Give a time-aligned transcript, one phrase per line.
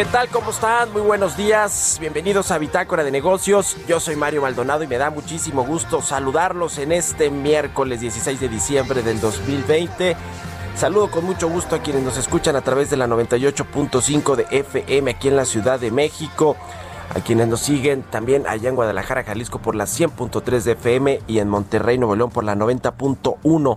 [0.00, 0.28] ¿Qué tal?
[0.28, 0.90] ¿Cómo están?
[0.94, 1.98] Muy buenos días.
[2.00, 3.76] Bienvenidos a Bitácora de Negocios.
[3.86, 8.48] Yo soy Mario Maldonado y me da muchísimo gusto saludarlos en este miércoles 16 de
[8.48, 10.16] diciembre del 2020.
[10.74, 15.10] Saludo con mucho gusto a quienes nos escuchan a través de la 98.5 de FM
[15.10, 16.56] aquí en la Ciudad de México.
[17.14, 21.40] A quienes nos siguen también allá en Guadalajara, Jalisco por la 100.3 de FM y
[21.40, 23.76] en Monterrey, Nuevo León por la 90.1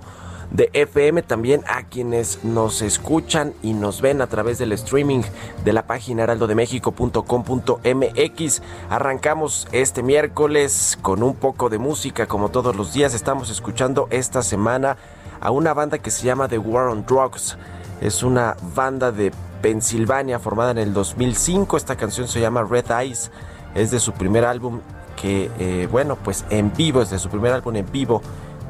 [0.53, 5.23] de FM, también a quienes nos escuchan y nos ven a través del streaming
[5.65, 8.61] de la página heraldodemexico.com.mx.
[8.89, 13.15] Arrancamos este miércoles con un poco de música como todos los días.
[13.15, 14.97] Estamos escuchando esta semana
[15.41, 17.57] a una banda que se llama The War on Drugs.
[17.99, 19.31] Es una banda de
[19.63, 21.77] Pensilvania formada en el 2005.
[21.77, 23.31] Esta canción se llama Red Eyes.
[23.73, 24.81] Es de su primer álbum
[25.15, 28.21] que, eh, bueno, pues en vivo, es de su primer álbum en vivo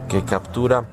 [0.08, 0.86] que captura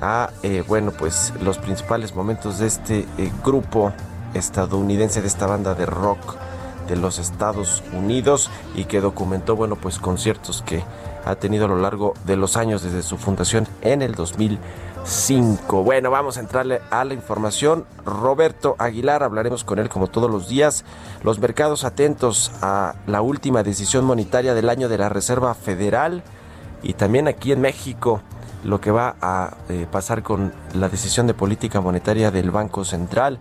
[0.00, 3.92] a eh, bueno pues los principales momentos de este eh, grupo
[4.34, 6.36] estadounidense de esta banda de rock
[6.88, 10.84] de los Estados Unidos y que documentó bueno pues conciertos que
[11.26, 15.82] ha tenido a lo largo de los años desde su fundación en el 2005.
[15.82, 17.84] Bueno, vamos a entrarle a la información.
[18.04, 20.84] Roberto Aguilar, hablaremos con él como todos los días.
[21.24, 26.22] Los mercados atentos a la última decisión monetaria del año de la Reserva Federal
[26.84, 28.22] y también aquí en México
[28.66, 33.38] lo que va a eh, pasar con la decisión de política monetaria del Banco Central.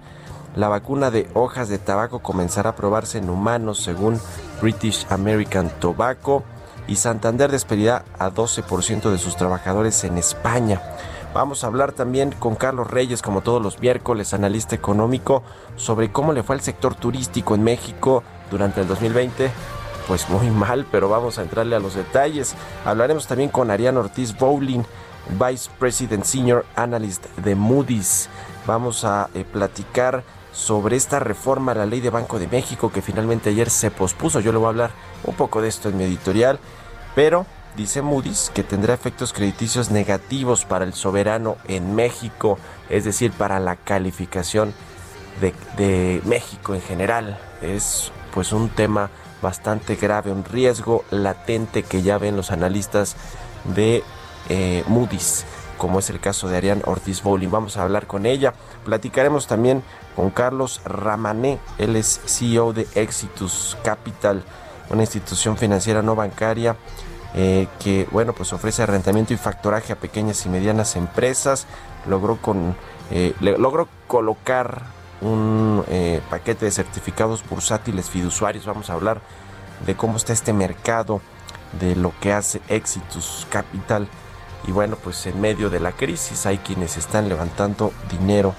[0.56, 4.20] La vacuna de hojas de tabaco comenzará a probarse en humanos según
[4.62, 6.44] British American Tobacco
[6.88, 10.82] y Santander despedirá a 12% de sus trabajadores en España.
[11.34, 15.44] Vamos a hablar también con Carlos Reyes, como todos los miércoles, analista económico,
[15.76, 19.52] sobre cómo le fue al sector turístico en México durante el 2020
[20.08, 22.56] pues muy mal, pero vamos a entrarle a los detalles.
[22.86, 24.84] Hablaremos también con Ariane Ortiz Bowling,
[25.30, 28.30] Vice President Senior Analyst de Moody's.
[28.66, 33.02] Vamos a eh, platicar sobre esta reforma a la ley de Banco de México que
[33.02, 34.40] finalmente ayer se pospuso.
[34.40, 34.92] Yo le voy a hablar
[35.24, 36.60] un poco de esto en mi editorial,
[37.14, 42.58] pero dice Moody's que tendrá efectos crediticios negativos para el soberano en México,
[42.90, 44.74] es decir, para la calificación
[45.42, 47.38] de, de México en general.
[47.62, 49.10] Es pues un tema
[49.42, 53.16] bastante grave, un riesgo latente que ya ven los analistas
[53.76, 54.04] de
[54.50, 55.46] eh, Moody's,
[55.78, 57.50] como es el caso de Ariane Ortiz Bowling.
[57.50, 58.54] Vamos a hablar con ella.
[58.84, 59.84] Platicaremos también
[60.16, 64.44] con Carlos Ramané, él es CEO de Exitus Capital,
[64.90, 66.78] una institución financiera no bancaria
[67.34, 71.68] eh, que, bueno, pues ofrece arrendamiento y factoraje a pequeñas y medianas empresas.
[72.08, 72.78] Logró con,
[73.12, 74.84] eh, logró colocar
[75.22, 75.84] un
[76.30, 78.66] paquete de certificados bursátiles fiduciarios.
[78.66, 79.22] Vamos a hablar
[79.86, 81.20] de cómo está este mercado,
[81.80, 84.08] de lo que hace Exitus Capital.
[84.68, 88.56] Y bueno, pues en medio de la crisis hay quienes están levantando dinero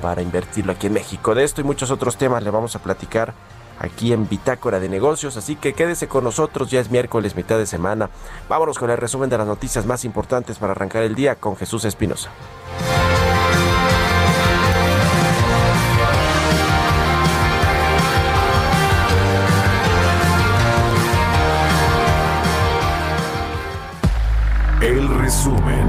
[0.00, 1.34] para invertirlo aquí en México.
[1.34, 3.34] De esto y muchos otros temas le vamos a platicar
[3.78, 5.36] aquí en Bitácora de Negocios.
[5.36, 8.08] Así que quédese con nosotros, ya es miércoles, mitad de semana.
[8.48, 11.84] Vámonos con el resumen de las noticias más importantes para arrancar el día con Jesús
[11.84, 12.30] Espinosa.
[25.32, 25.81] resumen.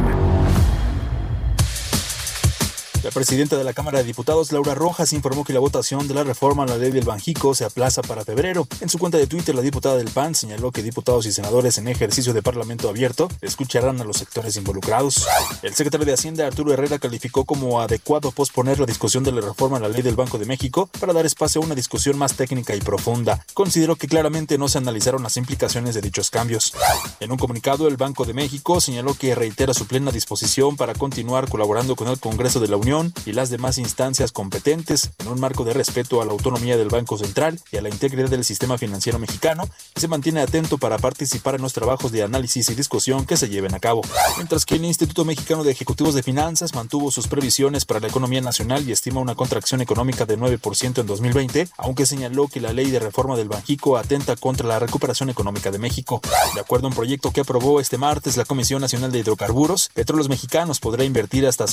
[3.04, 6.24] La presidenta de la Cámara de Diputados, Laura Rojas, informó que la votación de la
[6.24, 8.66] reforma a la ley del Banjico se aplaza para febrero.
[8.80, 11.90] En su cuenta de Twitter, la diputada del PAN señaló que diputados y senadores en
[11.90, 15.28] ejercicio de Parlamento abierto escucharán a los sectores involucrados.
[15.64, 19.76] El secretario de Hacienda, Arturo Herrera, calificó como adecuado posponer la discusión de la reforma
[19.76, 22.74] a la ley del Banco de México para dar espacio a una discusión más técnica
[22.74, 23.46] y profunda.
[23.54, 26.74] Consideró que claramente no se analizaron las implicaciones de dichos cambios.
[27.20, 31.50] En un comunicado, el Banco de México señaló que reitera su plena disposición para continuar
[31.50, 32.93] colaborando con el Congreso de la Unión
[33.26, 37.18] y las demás instancias competentes en un marco de respeto a la autonomía del Banco
[37.18, 41.56] Central y a la integridad del sistema financiero mexicano y se mantiene atento para participar
[41.56, 44.04] en los trabajos de análisis y discusión que se lleven a cabo.
[44.38, 48.42] Mientras que el Instituto Mexicano de Ejecutivos de Finanzas mantuvo sus previsiones para la economía
[48.42, 52.92] nacional y estima una contracción económica de 9% en 2020, aunque señaló que la ley
[52.92, 56.22] de reforma del Banjico atenta contra la recuperación económica de México.
[56.54, 60.30] De acuerdo a un proyecto que aprobó este martes la Comisión Nacional de Hidrocarburos, Petróleos
[60.30, 61.66] Mexicanos podrá invertir hasta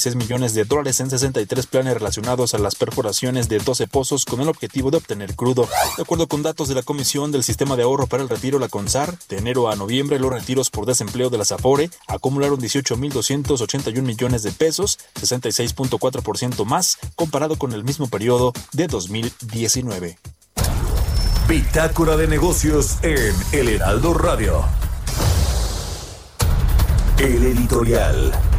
[0.00, 4.40] 7.986 millones de dólares en 63 planes relacionados a las perforaciones de 12 pozos con
[4.40, 5.68] el objetivo de obtener crudo.
[5.96, 8.68] De acuerdo con datos de la Comisión del Sistema de Ahorro para el Retiro, la
[8.68, 14.42] CONSAR, de enero a noviembre los retiros por desempleo de la SAFORE acumularon 18.281 millones
[14.42, 20.18] de pesos, 66.4% más comparado con el mismo periodo de 2019.
[21.48, 24.64] Bitácora de negocios en El Heraldo Radio.
[27.18, 28.49] El editorial.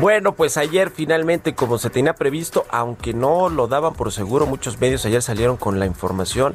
[0.00, 4.80] Bueno, pues ayer finalmente, como se tenía previsto, aunque no lo daban por seguro, muchos
[4.80, 6.54] medios ayer salieron con la información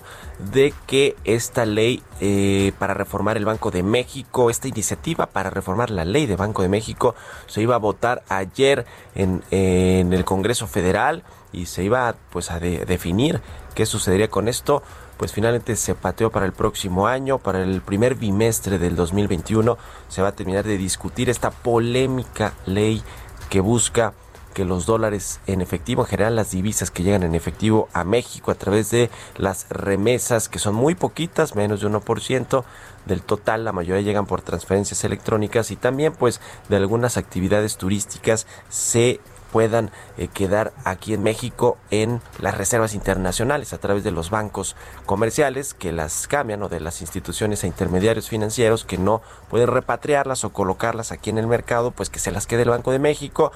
[0.53, 5.89] de que esta ley eh, para reformar el Banco de México, esta iniciativa para reformar
[5.89, 7.15] la ley de Banco de México,
[7.47, 13.41] se iba a votar ayer en, el Congreso Federal y se iba pues a definir
[13.75, 14.83] qué sucedería con esto.
[15.17, 19.77] Pues finalmente se pateó para el próximo año, para el primer bimestre del 2021
[20.09, 23.03] se va a terminar de discutir esta polémica ley
[23.49, 24.13] que busca
[24.53, 28.51] que los dólares en efectivo, en general las divisas que llegan en efectivo a México
[28.51, 32.63] a través de las remesas, que son muy poquitas, menos de 1%
[33.05, 38.47] del total, la mayoría llegan por transferencias electrónicas y también pues de algunas actividades turísticas
[38.69, 39.19] se
[39.53, 44.75] puedan eh, quedar aquí en México en las reservas internacionales a través de los bancos
[45.05, 49.21] comerciales que las cambian o de las instituciones e intermediarios financieros que no
[49.51, 52.91] pueden repatriarlas o colocarlas aquí en el mercado, pues que se las quede el Banco
[52.91, 53.51] de México.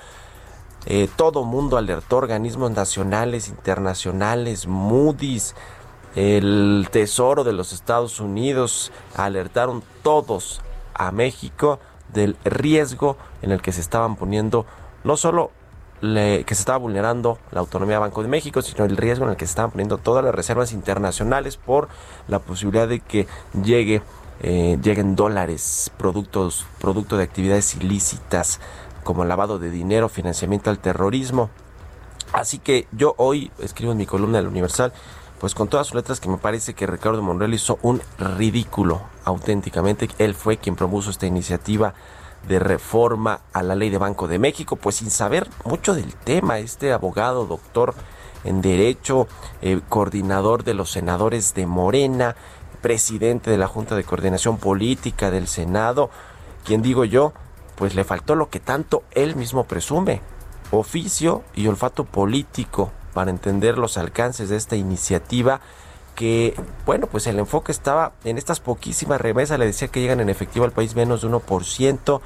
[0.86, 5.56] Eh, todo mundo alertó, organismos nacionales, internacionales, Moody's,
[6.16, 10.62] el Tesoro de los Estados Unidos, alertaron todos
[10.94, 11.80] a México
[12.14, 14.68] del riesgo en el que se estaban poniendo
[15.04, 15.52] no solo
[16.02, 19.38] que se estaba vulnerando la autonomía del Banco de México, sino el riesgo en el
[19.38, 21.90] que se estaban poniendo todas las reservas internacionales por
[22.28, 23.28] la posibilidad de que
[23.64, 24.02] llegue,
[24.42, 28.60] eh, lleguen dólares, productos, producto de actividades ilícitas
[29.04, 31.50] como lavado de dinero, financiamiento al terrorismo.
[32.34, 34.94] Así que yo hoy escribo en mi columna del Universal,
[35.40, 40.10] pues con todas sus letras que me parece que Ricardo Monreal hizo un ridículo auténticamente.
[40.18, 41.94] Él fue quien propuso esta iniciativa
[42.48, 46.60] de reforma a la ley de Banco de México, pues sin saber mucho del tema,
[46.60, 47.94] este abogado, doctor
[48.44, 49.28] en Derecho,
[49.62, 52.36] eh, coordinador de los senadores de Morena,
[52.82, 56.10] presidente de la Junta de Coordinación Política del Senado,
[56.64, 57.34] quien digo yo,
[57.76, 60.22] pues le faltó lo que tanto él mismo presume,
[60.72, 65.60] oficio y olfato político para entender los alcances de esta iniciativa
[66.18, 66.56] que,
[66.88, 70.66] bueno, pues el enfoque estaba en estas poquísimas remesas, le decía que llegan en efectivo
[70.66, 72.22] al país menos de 1%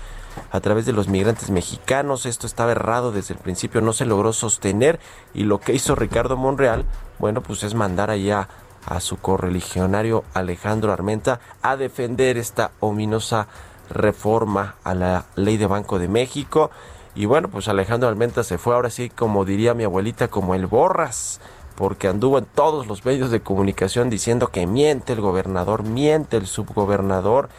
[0.49, 4.31] a través de los migrantes mexicanos, esto estaba errado desde el principio, no se logró
[4.31, 5.01] sostener.
[5.33, 6.85] Y lo que hizo Ricardo Monreal,
[7.19, 8.47] bueno, pues es mandar allá
[8.85, 13.47] a su correligionario Alejandro Armenta a defender esta ominosa
[13.89, 16.71] reforma a la ley de Banco de México.
[17.13, 20.65] Y bueno, pues Alejandro Armenta se fue ahora sí, como diría mi abuelita, como el
[20.65, 21.41] borras
[21.75, 26.47] porque anduvo en todos los medios de comunicación diciendo que miente el gobernador, miente el
[26.47, 27.49] subgobernador.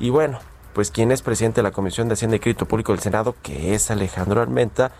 [0.00, 0.38] Y bueno,
[0.72, 3.74] pues quien es presidente de la Comisión de Hacienda y Crédito Público del Senado, que
[3.74, 4.92] es Alejandro Armenta,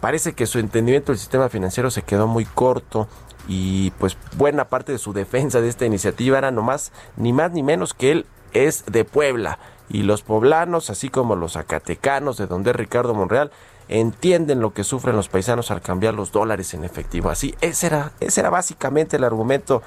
[0.00, 3.08] parece que su entendimiento del sistema financiero se quedó muy corto
[3.48, 7.62] y pues buena parte de su defensa de esta iniciativa era nomás ni más ni
[7.62, 12.70] menos que él es de Puebla y los poblanos, así como los zacatecanos de donde
[12.70, 13.50] es Ricardo Monreal,
[13.90, 17.28] entienden lo que sufren los paisanos al cambiar los dólares en efectivo.
[17.28, 19.82] Así, ese era, ese era básicamente el argumento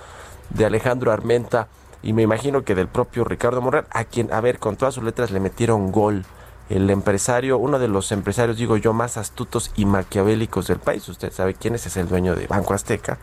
[0.50, 1.69] de Alejandro Armenta
[2.03, 5.05] y me imagino que del propio Ricardo Morral, a quien, a ver, con todas sus
[5.05, 6.25] letras le metieron gol.
[6.69, 11.31] El empresario, uno de los empresarios, digo yo, más astutos y maquiavélicos del país, usted
[11.31, 13.17] sabe quién es, es el dueño de Banco Azteca,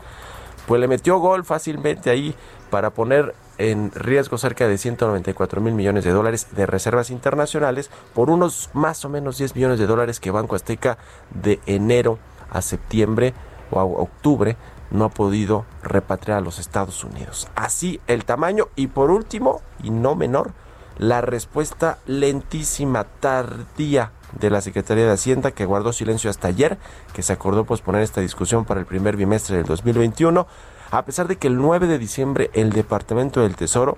[0.67, 2.33] pues le metió gol fácilmente ahí
[2.71, 3.35] para poner
[3.69, 9.05] en riesgo cerca de 194 mil millones de dólares de reservas internacionales por unos más
[9.05, 10.97] o menos 10 millones de dólares que Banco Azteca
[11.29, 12.17] de enero
[12.49, 13.33] a septiembre
[13.69, 14.57] o a octubre
[14.89, 17.47] no ha podido repatriar a los Estados Unidos.
[17.55, 20.51] Así el tamaño y por último, y no menor,
[20.97, 26.77] la respuesta lentísima, tardía de la Secretaría de Hacienda que guardó silencio hasta ayer,
[27.13, 30.47] que se acordó posponer esta discusión para el primer bimestre del 2021,
[30.91, 33.97] a pesar de que el 9 de diciembre el Departamento del Tesoro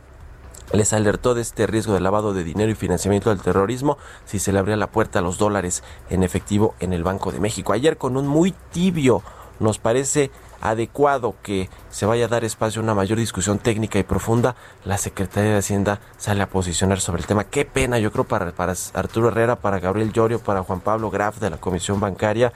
[0.72, 4.54] les alertó de este riesgo de lavado de dinero y financiamiento del terrorismo si se
[4.54, 7.74] le abría la puerta a los dólares en efectivo en el Banco de México.
[7.74, 9.24] Ayer con un muy tibio
[9.60, 10.32] nos parece
[10.62, 14.98] adecuado que se vaya a dar espacio a una mayor discusión técnica y profunda, la
[14.98, 17.44] Secretaría de Hacienda sale a posicionar sobre el tema.
[17.44, 18.54] Qué pena, yo creo, para,
[18.94, 22.54] Arturo Herrera, para Gabriel Llorio, para Juan Pablo Graf de la Comisión Bancaria.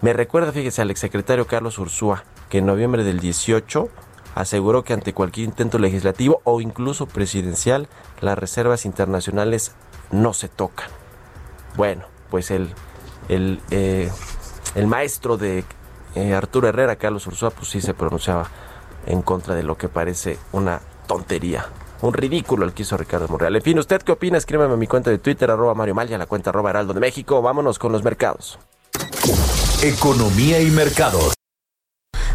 [0.00, 3.88] Me recuerda, fíjese, al exsecretario Carlos Ursúa, que en noviembre del 18
[4.34, 7.88] aseguró que ante cualquier intento legislativo o incluso presidencial,
[8.20, 9.72] las reservas internacionales
[10.10, 10.88] no se tocan.
[11.76, 12.72] Bueno, pues el,
[13.28, 14.10] el, eh,
[14.74, 15.64] el maestro de
[16.14, 18.48] eh, Arturo Herrera, Carlos Ursúa, pues sí se pronunciaba
[19.06, 21.66] en contra de lo que parece una tontería.
[22.00, 23.56] Un ridículo el que hizo Ricardo Monreal.
[23.56, 24.38] En fin, ¿usted qué opina?
[24.38, 27.42] Escríbeme a mi cuenta de Twitter, arroba Mario Mal, la cuenta arroba Heraldo de México.
[27.42, 28.58] Vámonos con los mercados.
[29.82, 31.37] Economía y mercados.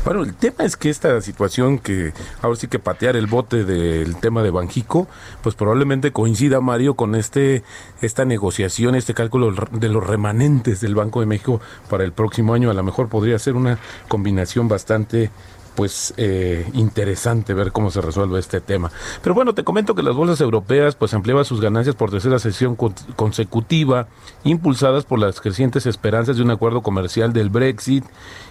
[0.06, 4.18] Bueno, el tema es que esta situación que ahora sí que patear el bote del
[4.18, 5.08] tema de Banjico,
[5.42, 7.64] pues probablemente coincida Mario con este
[8.02, 12.70] esta negociación, este cálculo de los remanentes del Banco de México para el próximo año.
[12.70, 13.80] A lo mejor podría ser una
[14.10, 15.30] combinación bastante
[15.76, 18.92] pues eh, interesante ver cómo se resuelve este tema.
[19.22, 22.76] Pero bueno, te comento que las bolsas europeas pues ampliaban sus ganancias por tercera sesión
[23.16, 24.08] consecutiva,
[24.44, 28.06] impulsadas por las crecientes esperanzas de un acuerdo comercial del Brexit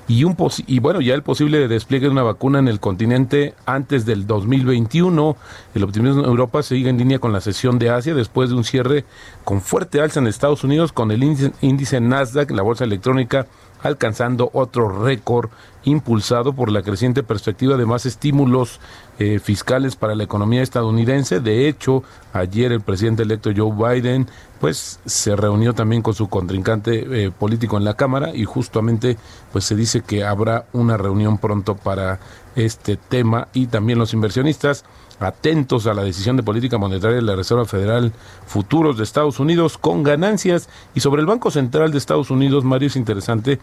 [0.08, 0.36] y un
[0.66, 5.36] y bueno, ya el posible despliegue de una vacuna en el continente antes del 2021.
[5.74, 8.64] El optimismo en Europa sigue en línea con la sesión de Asia después de un
[8.64, 9.04] cierre
[9.44, 13.46] con fuerte alza en Estados Unidos con el índice Nasdaq, la bolsa electrónica
[13.82, 15.50] alcanzando otro récord
[15.84, 18.80] impulsado por la creciente perspectiva de más estímulos
[19.18, 21.40] eh, fiscales para la economía estadounidense.
[21.40, 24.28] De hecho, ayer el presidente electo Joe Biden
[24.60, 29.16] pues se reunió también con su contrincante eh, político en la Cámara y justamente
[29.50, 32.20] pues se dice que habrá una reunión pronto para
[32.54, 34.84] este tema y también los inversionistas
[35.24, 38.12] atentos a la decisión de política monetaria de la Reserva Federal
[38.46, 40.68] Futuros de Estados Unidos con ganancias.
[40.94, 43.58] Y sobre el Banco Central de Estados Unidos, Mario, es interesante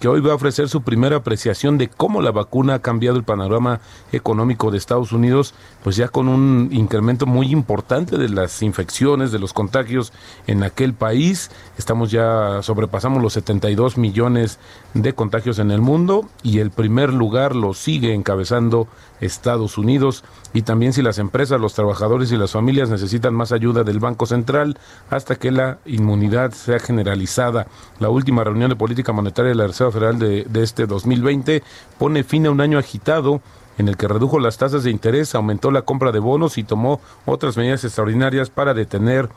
[0.00, 3.24] que hoy va a ofrecer su primera apreciación de cómo la vacuna ha cambiado el
[3.24, 3.80] panorama
[4.12, 9.38] económico de Estados Unidos, pues ya con un incremento muy importante de las infecciones, de
[9.38, 10.12] los contagios
[10.46, 11.50] en aquel país.
[11.78, 14.58] Estamos ya, sobrepasamos los 72 millones
[14.94, 18.88] de contagios en el mundo y el primer lugar lo sigue encabezando
[19.20, 20.24] Estados Unidos.
[20.52, 24.26] Y también si las empresas, los trabajadores y las familias necesitan más ayuda del Banco
[24.26, 24.78] Central
[25.10, 27.66] hasta que la inmunidad sea generalizada.
[27.98, 31.62] La última reunión de política monetaria de la Federal de, de este 2020
[31.98, 33.40] pone fin a un año agitado
[33.78, 37.00] en el que redujo las tasas de interés, aumentó la compra de bonos y tomó
[37.26, 39.28] otras medidas extraordinarias para detener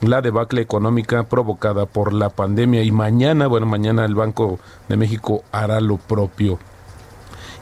[0.00, 2.82] la debacle económica provocada por la pandemia.
[2.82, 4.58] Y mañana, bueno, mañana el Banco
[4.88, 6.58] de México hará lo propio.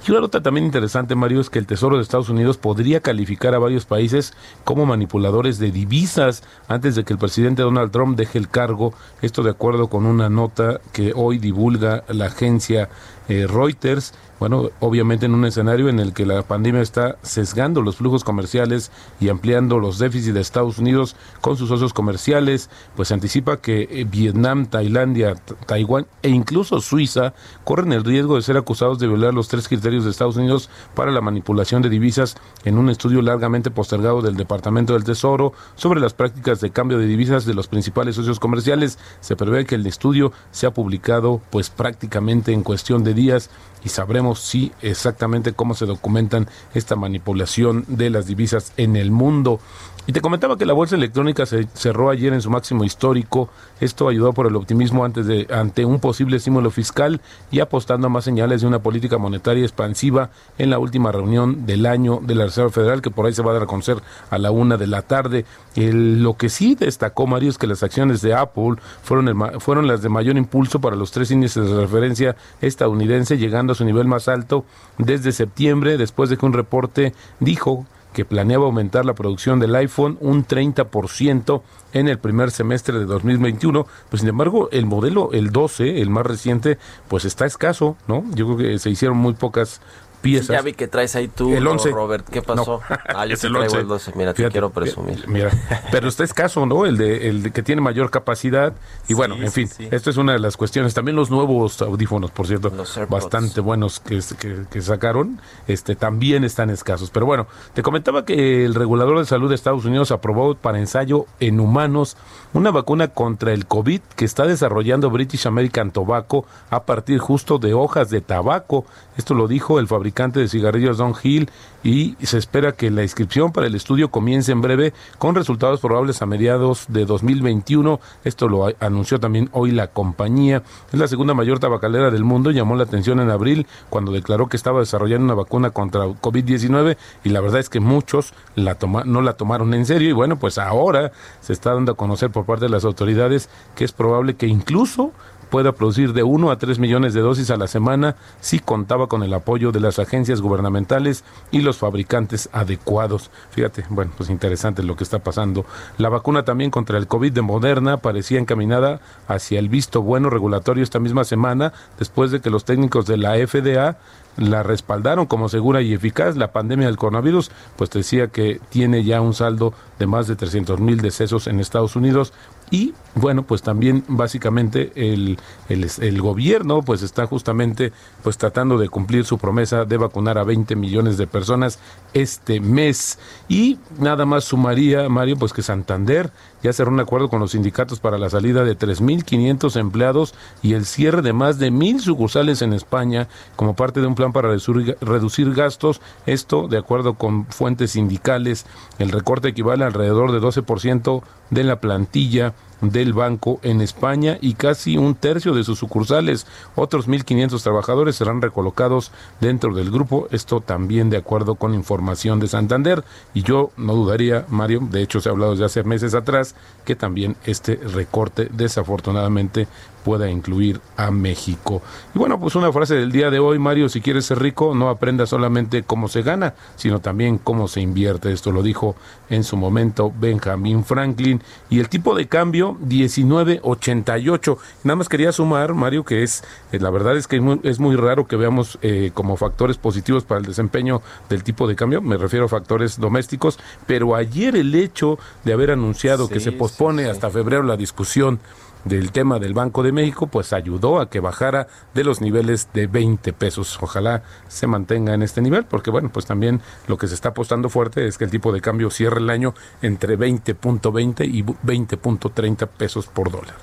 [0.05, 3.55] Y una nota también interesante, Mario, es que el Tesoro de Estados Unidos podría calificar
[3.55, 4.33] a varios países
[4.65, 8.95] como manipuladores de divisas antes de que el presidente Donald Trump deje el cargo.
[9.21, 12.89] Esto de acuerdo con una nota que hoy divulga la agencia
[13.29, 14.13] eh, Reuters
[14.43, 18.91] bueno, obviamente en un escenario en el que la pandemia está sesgando los flujos comerciales
[19.21, 24.05] y ampliando los déficits de Estados Unidos con sus socios comerciales, pues anticipa que eh,
[24.05, 25.37] Vietnam, Tailandia,
[25.67, 30.03] Taiwán e incluso Suiza corren el riesgo de ser acusados de violar los tres criterios
[30.03, 34.95] de Estados Unidos para la manipulación de divisas en un estudio largamente postergado del Departamento
[34.95, 38.99] del Tesoro sobre las prácticas de cambio de divisas de los principales socios comerciales.
[39.21, 43.51] Se prevé que el estudio sea publicado pues prácticamente en cuestión de días
[43.85, 49.61] y sabremos si exactamente cómo se documentan esta manipulación de las divisas en el mundo.
[50.05, 53.51] Y te comentaba que la bolsa electrónica se cerró ayer en su máximo histórico.
[53.81, 57.21] Esto ayudó por el optimismo antes de, ante un posible estímulo fiscal
[57.53, 61.87] y apostando a más señales de una política monetaria expansiva en la última reunión del
[61.87, 63.99] año de la Reserva Federal, que por ahí se va a dar a conocer
[64.31, 65.45] a la una de la tarde.
[65.77, 70.09] lo que sí destacó Mario es que las acciones de Apple fueron, fueron las de
[70.09, 74.65] mayor impulso para los tres índices de referencia estadounidense, llegando a su nivel más alto
[74.99, 80.19] desde septiembre, después de que un reporte dijo que planeaba aumentar la producción del iPhone
[80.21, 83.87] un 30% en el primer semestre de 2021.
[84.11, 86.79] Pues sin embargo, el modelo, el 12, el más reciente,
[87.09, 88.25] pues está escaso, ¿no?
[88.35, 89.81] Yo creo que se hicieron muy pocas
[90.23, 90.49] piezas.
[90.49, 91.91] Ya vi que traes ahí tú, El 11.
[91.91, 92.27] Robert.
[92.29, 92.81] ¿Qué pasó?
[92.89, 93.81] No, Ah, yo es sí el traigo 11.
[93.81, 94.13] el 12.
[94.17, 95.29] Mira, te Fíjate, quiero eh, presumir.
[95.29, 95.51] Mira,
[95.91, 96.87] pero este es caso, ¿no?
[96.87, 98.73] El de, el de que tiene mayor capacidad.
[99.09, 99.89] Y bueno, en sí, fin, sí.
[99.91, 100.95] esto es una de las cuestiones.
[100.95, 106.45] También los nuevos audífonos, por cierto, Los bastante buenos que, que, que sacaron, este también
[106.45, 107.11] están escasos.
[107.11, 111.27] Pero bueno, te comentaba que el regulador de salud de Estados Unidos aprobó para ensayo
[111.41, 112.17] en humanos
[112.55, 117.73] una vacuna contra el COVID que está desarrollando British American Tobacco a partir justo de
[117.75, 118.85] hojas de tabaco.
[119.17, 121.51] Esto lo dijo el fabricante de cigarrillos Don Hill
[121.83, 126.23] y se espera que la inscripción para el estudio comience en breve con resultados probables
[126.23, 128.01] a mediados de 2021.
[128.25, 130.63] Esto lo anunció también hoy la compañía.
[130.93, 132.51] Es la segunda mayor tabacalera del mundo.
[132.51, 137.29] Llamó la atención en abril cuando declaró que estaba desarrollando una vacuna contra COVID-19 y
[137.31, 140.59] la verdad es que muchos la toma- no la tomaron en serio y bueno, pues
[140.59, 144.47] ahora se está dando a conocer por parte de las autoridades que es probable que
[144.47, 145.13] incluso
[145.53, 149.23] pueda producir de 1 a 3 millones de dosis a la semana si contaba con
[149.23, 153.31] el apoyo de las agencias gubernamentales y los fabricantes adecuados.
[153.51, 155.67] Fíjate, bueno, pues interesante lo que está pasando.
[155.99, 160.83] La vacuna también contra el COVID de Moderna parecía encaminada hacia el visto bueno regulatorio
[160.83, 163.99] esta misma semana, después de que los técnicos de la FDA
[164.39, 166.37] la respaldaron como segura y eficaz.
[166.37, 170.81] La pandemia del coronavirus, pues decía que tiene ya un saldo de más de 300
[170.81, 172.33] mil decesos en Estados Unidos.
[172.73, 175.39] Y bueno, pues también básicamente el,
[175.69, 180.75] el, gobierno pues está justamente pues tratando de cumplir su promesa de vacunar a 20
[180.77, 181.79] millones de personas
[182.15, 183.19] este mes.
[183.47, 188.01] Y nada más sumaría, Mario, pues que Santander ya cerró un acuerdo con los sindicatos
[188.01, 192.73] para la salida de 3.500 empleados y el cierre de más de mil sucursales en
[192.73, 196.01] España como parte de un plan para reducir, gastos.
[196.25, 198.65] Esto, de acuerdo con fuentes sindicales,
[198.99, 204.99] el recorte equivale alrededor de 12% de la plantilla del banco en España y casi
[204.99, 206.47] un tercio de sus sucursales.
[206.75, 210.29] Otros 1.500 trabajadores serán recolocados dentro del grupo.
[210.31, 213.05] Esto también de acuerdo con información de Santander.
[213.33, 216.55] Y yo no dudaría, Mario, de hecho se ha hablado desde hace meses atrás,
[216.85, 219.69] que también este recorte desafortunadamente
[220.05, 221.83] pueda incluir a México.
[222.15, 224.89] Y bueno, pues una frase del día de hoy, Mario, si quieres ser rico, no
[224.89, 228.33] aprenda solamente cómo se gana, sino también cómo se invierte.
[228.33, 228.97] Esto lo dijo
[229.31, 231.43] en su momento Benjamin Franklin.
[231.71, 234.59] Y el tipo de cambio, 1988.
[234.85, 237.81] Nada más quería sumar, Mario, que es, eh, la verdad es que es muy, es
[237.81, 242.03] muy raro que veamos eh, como factores positivos para el desempeño del tipo de cambio,
[242.03, 247.03] me refiero a factores domésticos, pero ayer el hecho de haber anunciado que se pospone
[247.03, 247.11] sí, sí.
[247.11, 248.41] hasta febrero la discusión
[248.85, 252.87] del tema del Banco de México, pues ayudó a que bajara de los niveles de
[252.87, 253.79] 20 pesos.
[253.81, 257.69] Ojalá se mantenga en este nivel, porque bueno, pues también lo que se está apostando
[257.69, 263.07] fuerte es que el tipo de cambio cierre el año entre 20.20 y 20.30 pesos
[263.07, 263.55] por dólar.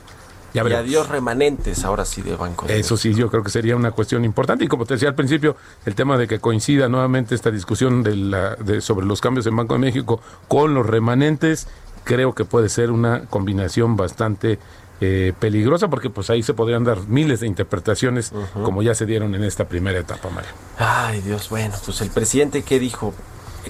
[0.53, 3.75] Ya Y adiós remanentes, ahora sí, de Banco de Eso sí, yo creo que sería
[3.75, 4.65] una cuestión importante.
[4.65, 5.55] Y como te decía al principio,
[5.85, 9.55] el tema de que coincida nuevamente esta discusión de la, de, sobre los cambios en
[9.55, 11.67] Banco de México con los remanentes,
[12.03, 14.57] creo que puede ser una combinación bastante
[15.01, 18.31] eh, peligrosa porque pues ahí se podrían dar miles de interpretaciones
[18.63, 20.49] como ya se dieron en esta primera etapa, Mario.
[20.77, 23.13] Ay, Dios, bueno, pues el presidente, ¿qué dijo?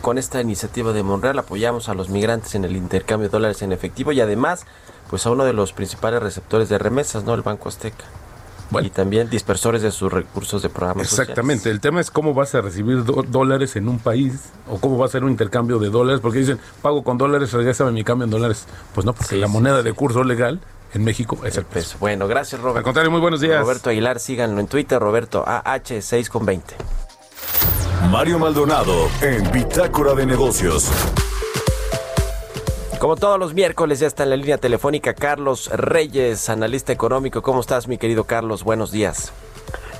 [0.01, 3.71] Con esta iniciativa de Monreal apoyamos a los migrantes en el intercambio de dólares en
[3.73, 4.65] efectivo y además,
[5.09, 7.33] pues a uno de los principales receptores de remesas, ¿no?
[7.33, 8.05] El Banco Azteca.
[8.71, 8.87] Bueno.
[8.87, 11.75] Y también dispersores de sus recursos de programas Exactamente, sociales.
[11.75, 15.09] el tema es cómo vas a recibir dólares en un país o cómo va a
[15.09, 18.67] ser un intercambio de dólares, porque dicen, pago con dólares, regresame mi cambio en dólares.
[18.93, 19.85] Pues no, porque Sí, la moneda sí.
[19.85, 20.59] de curso legal
[20.93, 21.91] en México es el peso.
[21.91, 22.83] Pues, bueno, gracias, Al Robert.
[22.83, 23.59] contrario, muy buenos días.
[23.61, 26.75] Roberto Aguilar, síganlo en Twitter, Roberto AH6 con 20.
[28.11, 30.89] Mario Maldonado en Bitácora de Negocios.
[32.99, 37.41] Como todos los miércoles, ya está en la línea telefónica Carlos Reyes, analista económico.
[37.41, 38.63] ¿Cómo estás, mi querido Carlos?
[38.63, 39.31] Buenos días.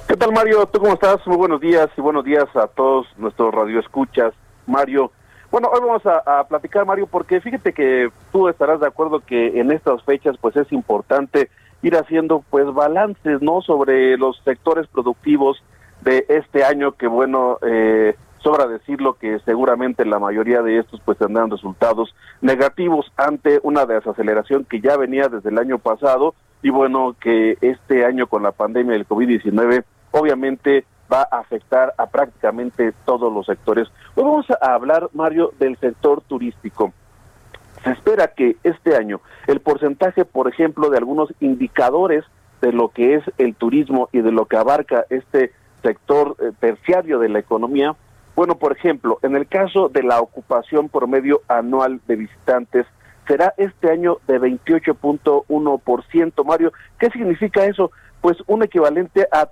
[0.08, 0.66] ¿Qué tal, Mario?
[0.66, 1.26] ¿Tú cómo estás?
[1.26, 4.34] Muy buenos días y buenos días a todos nuestros radioescuchas,
[4.66, 5.12] Mario.
[5.52, 9.72] Bueno, hoy vamos a, platicar, Mario, porque fíjate que tú estarás de acuerdo que en
[9.72, 11.50] estas fechas, pues es importante
[11.82, 13.62] ir haciendo, pues, balances, ¿no?
[13.62, 15.64] Sobre los sectores productivos
[16.02, 21.18] de este año, que bueno, eh, sobra decirlo que seguramente la mayoría de estos, pues,
[21.18, 27.16] tendrán resultados negativos ante una desaceleración que ya venía desde el año pasado y bueno,
[27.20, 33.34] que este año con la pandemia del COVID-19 obviamente va a afectar a prácticamente todos
[33.34, 33.88] los sectores.
[34.16, 36.94] Hoy vamos a hablar, Mario, del sector turístico.
[37.84, 42.26] Se espera que este año el porcentaje, por ejemplo, de algunos indicadores
[42.62, 47.20] de lo que es el turismo y de lo que abarca este sector eh, terciario
[47.20, 47.96] de la economía,
[48.36, 52.86] bueno, por ejemplo, en el caso de la ocupación promedio anual de visitantes,
[53.28, 56.46] será este año de 28.1%.
[56.46, 57.92] Mario, ¿qué significa eso?
[58.22, 59.46] Pues un equivalente a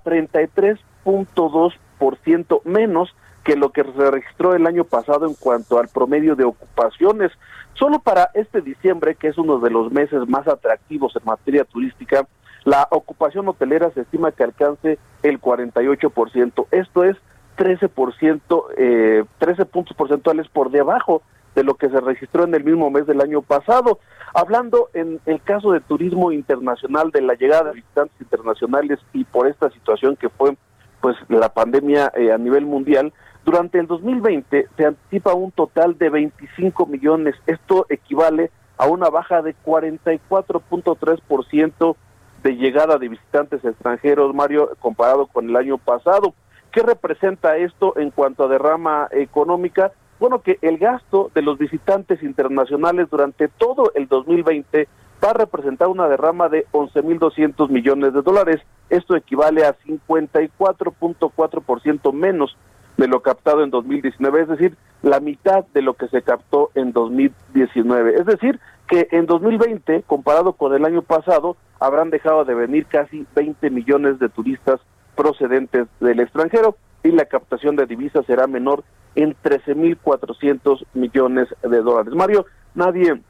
[1.08, 6.44] 33.2% menos que lo que se registró el año pasado en cuanto al promedio de
[6.44, 7.32] ocupaciones.
[7.74, 12.26] Solo para este diciembre, que es uno de los meses más atractivos en materia turística,
[12.64, 16.66] la ocupación hotelera se estima que alcance el 48%.
[16.72, 17.16] Esto es
[17.56, 21.22] 13%, eh, 13 puntos porcentuales por debajo
[21.54, 23.98] de lo que se registró en el mismo mes del año pasado.
[24.34, 29.48] Hablando en el caso de turismo internacional, de la llegada de visitantes internacionales y por
[29.48, 30.56] esta situación que fue
[31.00, 33.12] pues la pandemia eh, a nivel mundial,
[33.44, 37.36] durante el 2020 se anticipa un total de 25 millones.
[37.46, 41.94] Esto equivale a una baja de 44.3%
[42.42, 46.34] de llegada de visitantes extranjeros, Mario, comparado con el año pasado.
[46.72, 49.92] ¿Qué representa esto en cuanto a derrama económica?
[50.20, 54.88] Bueno, que el gasto de los visitantes internacionales durante todo el 2020
[55.24, 58.60] va a representar una derrama de 11.200 millones de dólares.
[58.90, 62.56] Esto equivale a 54.4% menos
[62.96, 66.92] de lo captado en 2019, es decir, la mitad de lo que se captó en
[66.92, 68.14] 2019.
[68.14, 73.24] Es decir, que en 2020, comparado con el año pasado, habrán dejado de venir casi
[73.36, 74.80] 20 millones de turistas
[75.14, 78.82] procedentes del extranjero y la captación de divisas será menor
[79.14, 82.14] en 13.400 millones de dólares.
[82.14, 83.20] Mario, nadie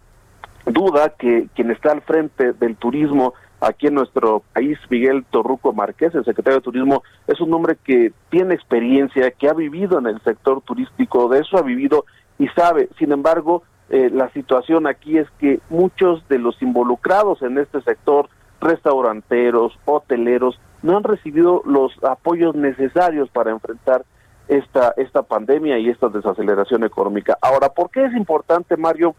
[0.69, 6.15] duda que quien está al frente del turismo aquí en nuestro país, Miguel Torruco Márquez,
[6.15, 10.21] el secretario de Turismo, es un hombre que tiene experiencia, que ha vivido en el
[10.23, 12.05] sector turístico, de eso ha vivido
[12.39, 12.89] y sabe.
[12.99, 18.29] Sin embargo, eh, la situación aquí es que muchos de los involucrados en este sector,
[18.61, 24.05] restauranteros, hoteleros, no han recibido los apoyos necesarios para enfrentar
[24.47, 27.37] esta, esta pandemia y esta desaceleración económica.
[27.43, 29.15] Ahora, ¿por qué es importante, Mario,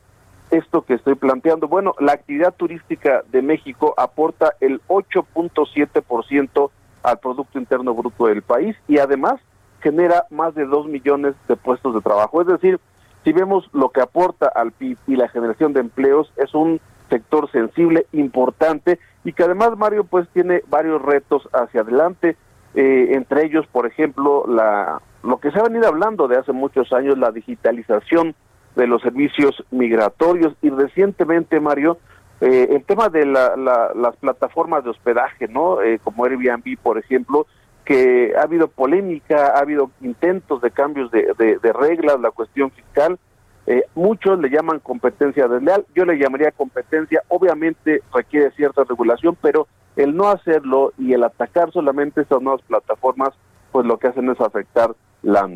[0.52, 1.68] esto que estoy planteando?
[1.68, 6.70] Bueno, la actividad turística de México aporta el 8.7%
[7.04, 9.40] al Producto Interno Bruto del país y además
[9.82, 12.42] genera más de 2 millones de puestos de trabajo.
[12.42, 12.80] Es decir,
[13.24, 17.50] si vemos lo que aporta al PIB y la generación de empleos, es un sector
[17.52, 22.38] sensible, importante y que además, Mario, pues tiene varios retos hacia adelante.
[22.76, 26.94] Eh, entre ellos, por ejemplo, la, lo que se ha venido hablando de hace muchos
[26.94, 28.36] años, la digitalización
[28.80, 31.98] de los servicios migratorios y recientemente, Mario,
[32.40, 35.82] eh, el tema de las plataformas de hospedaje, ¿no?
[35.82, 37.46] Eh, como Airbnb, por ejemplo,
[37.84, 43.20] que ha habido polémica, ha habido intentos de cambios de, de, reglas, la cuestión fiscal.
[43.68, 49.68] Eh, muchos le llaman competencia desleal, yo le llamaría competencia, obviamente requiere cierta regulación, pero
[49.98, 53.32] el no hacerlo y el atacar solamente estas nuevas plataformas,
[53.74, 55.50] pues lo que hacen es afectar la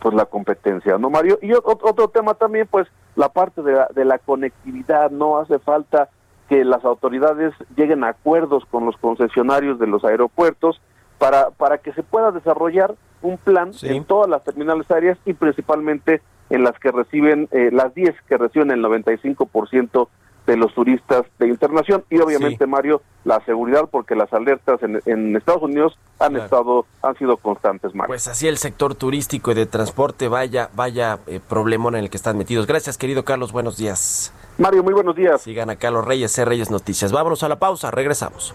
[0.00, 1.38] pues la competencia, ¿no, Mario?
[1.42, 6.08] Y otro, tema también, pues la parte de la, de la conectividad, no hace falta
[6.48, 10.80] que las autoridades lleguen a acuerdos con los concesionarios de los aeropuertos
[11.18, 16.22] para, para que se pueda desarrollar un plan en todas las terminales aéreas y principalmente
[16.50, 20.08] en las que reciben, eh, las 10 que reciben el 95%
[20.48, 25.62] de los turistas de internación y obviamente Mario la seguridad porque las alertas en, Estados
[25.62, 28.08] Unidos han estado han sido constantes Mario.
[28.08, 32.16] Pues así el sector turístico y de transporte vaya vaya eh, problemón en el que
[32.16, 32.66] están metidos.
[32.66, 34.32] Gracias querido Carlos, buenos días.
[34.56, 35.42] Mario, muy buenos días.
[35.42, 37.12] Sigan a Carlos Reyes, C Reyes Noticias.
[37.12, 38.54] Vámonos a la pausa, regresamos.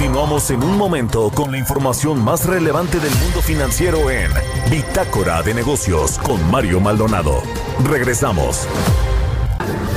[0.00, 4.30] Continuamos en un momento con la información más relevante del mundo financiero en
[4.70, 7.42] Bitácora de Negocios con Mario Maldonado.
[7.84, 8.66] Regresamos.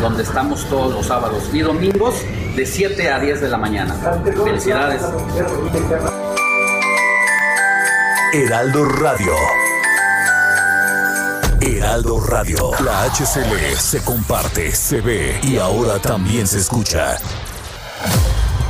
[0.01, 2.15] Donde estamos todos los sábados y domingos
[2.53, 3.95] de 7 a 10 de la mañana.
[4.43, 5.01] Felicidades.
[8.33, 9.33] Heraldo Radio.
[11.61, 12.71] Heraldo Radio.
[12.83, 17.17] La HCL se comparte, se ve y ahora también se escucha.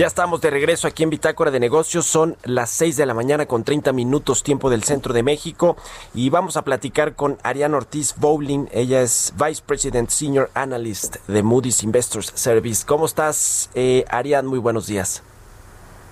[0.00, 2.06] Ya estamos de regreso aquí en Bitácora de Negocios.
[2.06, 5.76] Son las 6 de la mañana con 30 minutos tiempo del centro de México
[6.14, 8.64] y vamos a platicar con Ariane Ortiz Bowling.
[8.72, 12.82] Ella es Vice President Senior Analyst de Moody's Investors Service.
[12.86, 14.48] ¿Cómo estás, eh, Ariane?
[14.48, 15.22] Muy buenos días.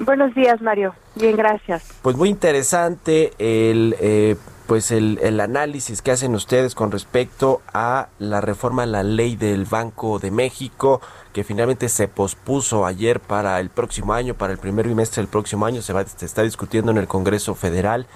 [0.01, 0.95] Buenos días, Mario.
[1.15, 1.83] Bien, gracias.
[2.03, 3.97] Pues muy interesante el...
[4.01, 9.03] Eh, pues el, el, análisis que hacen ustedes con respecto a la reforma a la
[9.03, 11.01] ley del Banco de México,
[11.39, 15.67] que finalmente se pospuso ayer para el próximo año, para el primer bimestre del próximo
[15.67, 18.07] año, se, va, se está discutiendo en el Congreso Federal.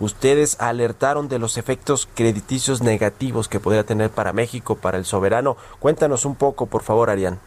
[0.00, 5.56] Ustedes alertaron de los efectos crediticios negativos que podría tener para México, para el soberano.
[5.78, 7.38] Cuéntanos un poco, por favor, Arián.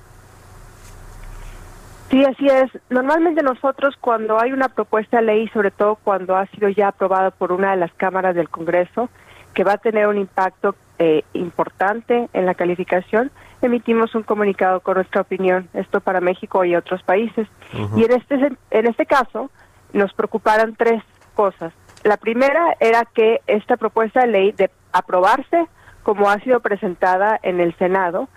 [2.10, 2.72] Sí, así es.
[2.90, 7.32] Normalmente nosotros cuando hay una propuesta de ley, sobre todo cuando ha sido ya aprobada
[7.32, 9.10] por una de las cámaras del Congreso,
[9.58, 13.32] que va a tener un impacto eh, importante en la calificación,
[13.64, 17.48] emitimos un comunicado con nuestra opinión, esto para México y otros países.
[17.96, 18.36] Y en este,
[18.70, 19.50] en este caso
[19.94, 21.02] nos preocuparon tres
[21.34, 21.74] cosas.
[22.04, 25.66] La primera era que esta propuesta de ley de aprobarse
[26.04, 28.30] como ha sido presentada en el Senado,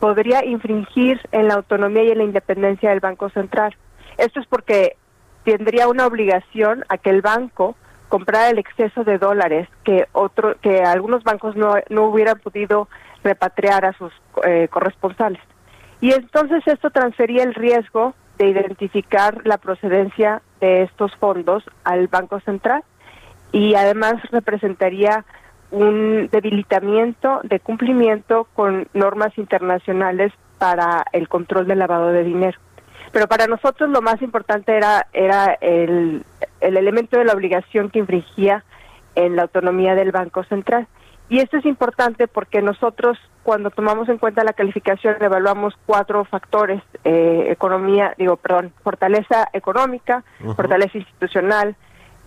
[0.00, 3.76] podría infringir en la autonomía y en la independencia del Banco Central.
[4.18, 4.96] Esto es porque
[5.44, 7.76] tendría una obligación a que el banco
[8.08, 12.88] comprara el exceso de dólares que otro que algunos bancos no, no hubieran podido
[13.22, 14.12] repatriar a sus
[14.44, 15.40] eh, corresponsales.
[16.00, 22.40] Y entonces esto transfería el riesgo de identificar la procedencia de estos fondos al Banco
[22.40, 22.82] Central
[23.52, 25.24] y además representaría
[25.70, 32.58] un debilitamiento de cumplimiento con normas internacionales para el control del lavado de dinero.
[33.14, 36.24] Pero para nosotros lo más importante era, era el,
[36.60, 38.64] el elemento de la obligación que infringía
[39.14, 40.88] en la autonomía del Banco Central.
[41.28, 46.82] Y esto es importante porque nosotros cuando tomamos en cuenta la calificación evaluamos cuatro factores,
[47.04, 50.24] eh, economía, digo, perdón, fortaleza económica,
[50.56, 51.76] fortaleza institucional,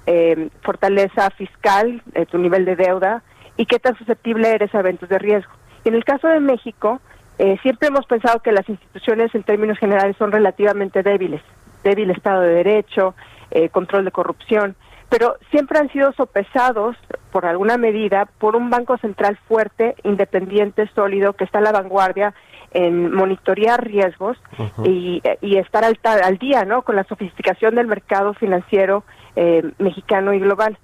[0.05, 3.23] eh, fortaleza fiscal, eh, tu nivel de deuda
[3.57, 5.51] y qué tan susceptible eres a eventos de riesgo.
[5.83, 7.01] Y en el caso de México,
[7.39, 11.41] eh, siempre hemos pensado que las instituciones en términos generales son relativamente débiles,
[11.83, 13.15] débil Estado de Derecho,
[13.51, 14.75] eh, control de corrupción,
[15.09, 16.97] pero siempre han sido sopesados
[17.31, 22.33] por alguna medida por un Banco Central fuerte, independiente, sólido, que está a la vanguardia
[22.71, 24.37] en monitorear riesgos
[24.83, 26.81] y, y estar al, al día ¿no?
[26.81, 30.77] con la sofisticación del mercado financiero eh, mexicano y global.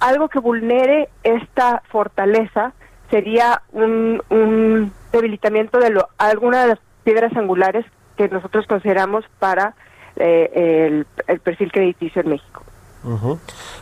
[0.00, 2.72] Algo que vulnere esta fortaleza
[3.12, 7.84] sería un, un debilitamiento de lo, alguna de las piedras angulares
[8.16, 9.74] que nosotros consideramos para
[10.16, 10.50] eh,
[10.88, 12.62] el, el perfil crediticio en México.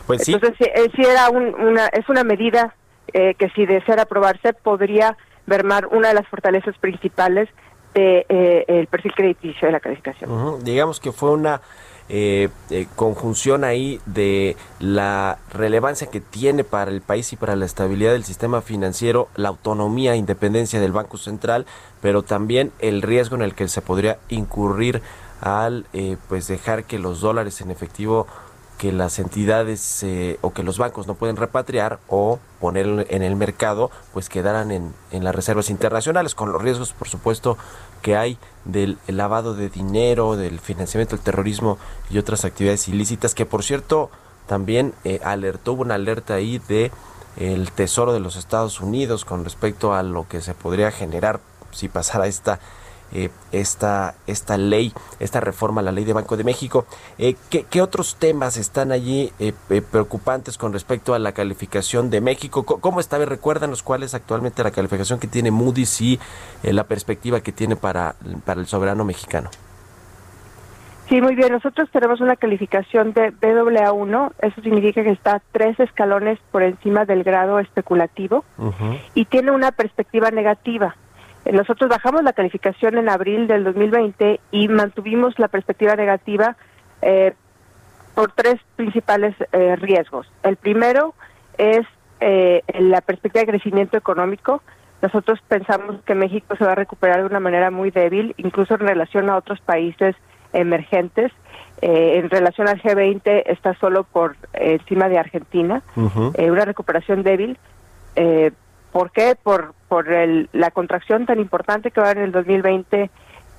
[0.05, 2.75] Pues sí, Entonces, sí, eh, sí era un- una, es una medida
[3.13, 5.15] eh, que si deseara aprobarse podría
[5.45, 7.47] mermar una de las fortalezas principales
[7.93, 10.63] del de, eh, el perfil crediticio de la calificación.
[10.63, 11.61] Digamos que fue una
[12.09, 17.65] eh, eh, conjunción ahí de la relevancia que tiene para el país y para la
[17.65, 21.65] estabilidad del sistema financiero, la autonomía e independencia del Banco Central,
[22.01, 25.01] pero también el riesgo en el que se podría incurrir
[25.41, 28.27] al eh, pues dejar que los dólares en efectivo
[28.81, 33.35] que las entidades eh, o que los bancos no pueden repatriar o poner en el
[33.35, 37.59] mercado, pues quedaran en, en las reservas internacionales, con los riesgos, por supuesto,
[38.01, 41.77] que hay del lavado de dinero, del financiamiento del terrorismo
[42.09, 44.09] y otras actividades ilícitas, que por cierto
[44.47, 46.91] también eh, alertó, hubo una alerta ahí de
[47.37, 51.39] el Tesoro de los Estados Unidos con respecto a lo que se podría generar
[51.69, 52.59] si pasara esta
[53.13, 56.85] eh, esta, esta ley, esta reforma a la ley de Banco de México.
[57.17, 62.09] Eh, ¿qué, qué otros temas están allí eh, eh, preocupantes con respecto a la calificación
[62.09, 62.63] de México?
[62.63, 63.17] Co- ¿Cómo está?
[63.17, 66.19] A ver, Recuérdanos cuál es actualmente la calificación que tiene Moody's y
[66.63, 69.49] eh, la perspectiva que tiene para, para el soberano mexicano.
[71.09, 71.51] Sí, muy bien.
[71.51, 74.31] Nosotros tenemos una calificación de BAA1.
[74.41, 78.45] Eso significa que está tres escalones por encima del grado especulativo
[79.13, 80.95] y tiene una perspectiva negativa.
[81.45, 86.55] Eh, Nosotros bajamos la calificación en abril del 2020 y mantuvimos la perspectiva negativa
[87.01, 87.33] eh,
[88.15, 90.31] por tres principales eh, riesgos.
[90.43, 91.13] El primero
[91.57, 91.85] es
[92.19, 94.61] eh, la perspectiva de crecimiento económico.
[95.01, 98.81] Nosotros pensamos que México se va a recuperar de una manera muy débil, incluso en
[98.81, 100.15] relación a otros países
[100.53, 101.31] emergentes.
[101.81, 105.81] Eh, en relación al G20 está solo por eh, encima de Argentina
[106.35, 107.57] eh, una recuperación débil.
[108.91, 109.35] ¿Por qué?
[109.41, 113.09] Por, por el- la contracción tan importante que va en el 2020,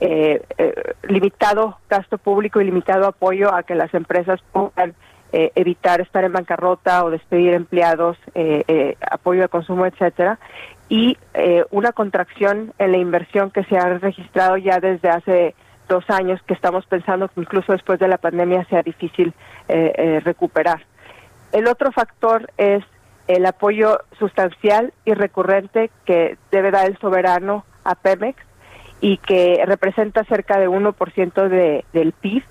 [0.00, 4.94] eh, eh, limitado gasto público y limitado apoyo a que las empresas puedan
[5.34, 10.38] eh, evitar estar en bancarrota o despedir empleados, eh, eh, apoyo de consumo, etcétera,
[10.90, 11.16] y
[11.70, 15.54] una contracción en la inversión que se ha registrado ya desde hace
[15.88, 19.32] dos años, que estamos pensando que incluso después de la pandemia sea difícil
[20.22, 20.84] recuperar.
[21.52, 22.84] El otro factor es
[23.28, 28.38] el apoyo sustancial y recurrente que debe dar el soberano a Pemex
[29.00, 32.42] y que representa cerca de 1% de, del PIB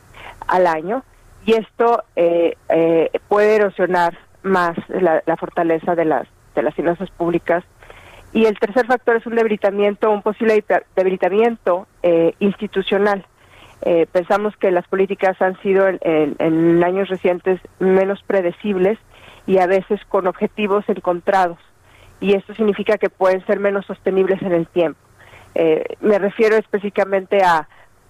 [0.47, 1.03] al año.
[1.45, 7.10] Y esto eh, eh, puede erosionar más la, la fortaleza de las, de las finanzas
[7.12, 7.63] públicas.
[8.34, 10.63] Y el tercer factor es un debilitamiento, un posible
[10.95, 13.25] debilitamiento eh, institucional.
[13.84, 16.00] Eh, pensamos que las políticas han sido en,
[16.39, 19.00] en- años recientes menos predecibles
[19.48, 21.58] y a veces con objetivos encontrados.
[22.20, 25.00] Y esto significa que pueden ser menos sostenibles en el tiempo.
[25.56, 27.67] Eh, me refiero específicamente a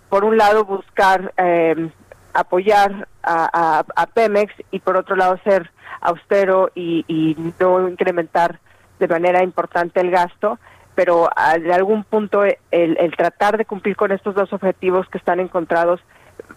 [0.09, 1.89] por un lado buscar eh,
[2.33, 8.59] apoyar a, a- a Pemex y por otro lado ser austero y, y no incrementar
[8.99, 10.59] de manera importante el gasto,
[10.95, 15.17] pero a- de algún punto el, el tratar de cumplir con estos dos objetivos que
[15.17, 16.01] están encontrados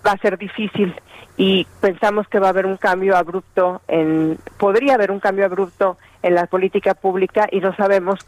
[0.07, 0.95] va a ser difícil
[1.37, 5.97] y pensamos que va a haber un cambio abrupto en podría haber un cambio abrupto
[6.23, 8.21] en la política pública y no sabemos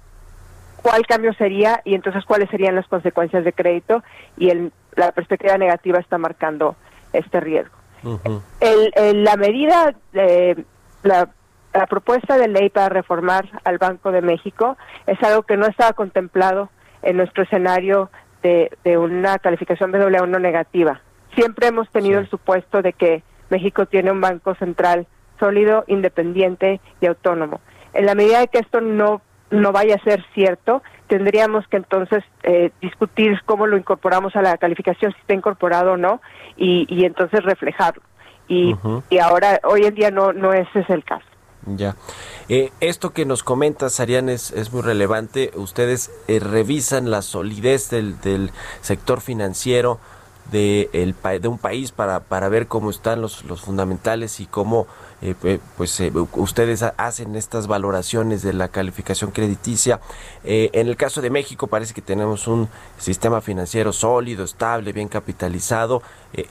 [0.82, 4.02] cuál cambio sería y entonces cuáles serían las consecuencias de crédito
[4.36, 6.76] y el, la perspectiva negativa está marcando
[7.12, 7.74] este riesgo.
[8.60, 10.64] El, el- la medida, de,
[11.02, 11.28] la,
[11.76, 15.92] la propuesta de ley para reformar al Banco de México es algo que no estaba
[15.92, 16.70] contemplado
[17.02, 18.10] en nuestro escenario
[18.42, 21.00] de, de una calificación BAA1 negativa.
[21.34, 25.06] Siempre hemos tenido el supuesto de que México tiene un banco central
[25.38, 27.60] sólido, independiente y autónomo.
[27.92, 32.24] En la medida de que esto no no vaya a ser cierto, tendríamos que entonces
[32.42, 36.20] eh, discutir cómo lo incorporamos a la calificación, si está incorporado o no,
[36.56, 38.02] y, y entonces reflejarlo.
[38.48, 38.76] Y,
[39.10, 41.26] y ahora, hoy en día no, no ese es el caso.
[41.66, 41.96] Ya.
[42.48, 45.50] Eh, esto que nos comentas, Arián, es, es muy relevante.
[45.56, 48.52] Ustedes eh, revisan la solidez del, del
[48.82, 49.98] sector financiero
[50.50, 51.14] de,
[51.48, 54.86] un país para, para ver cómo están los, los fundamentales y cómo
[55.22, 55.34] eh,
[55.76, 60.00] pues eh, ustedes ha- hacen estas valoraciones de la calificación crediticia.
[60.44, 65.08] Eh, en el caso de México parece que tenemos un sistema financiero sólido, estable, bien
[65.08, 66.02] capitalizado.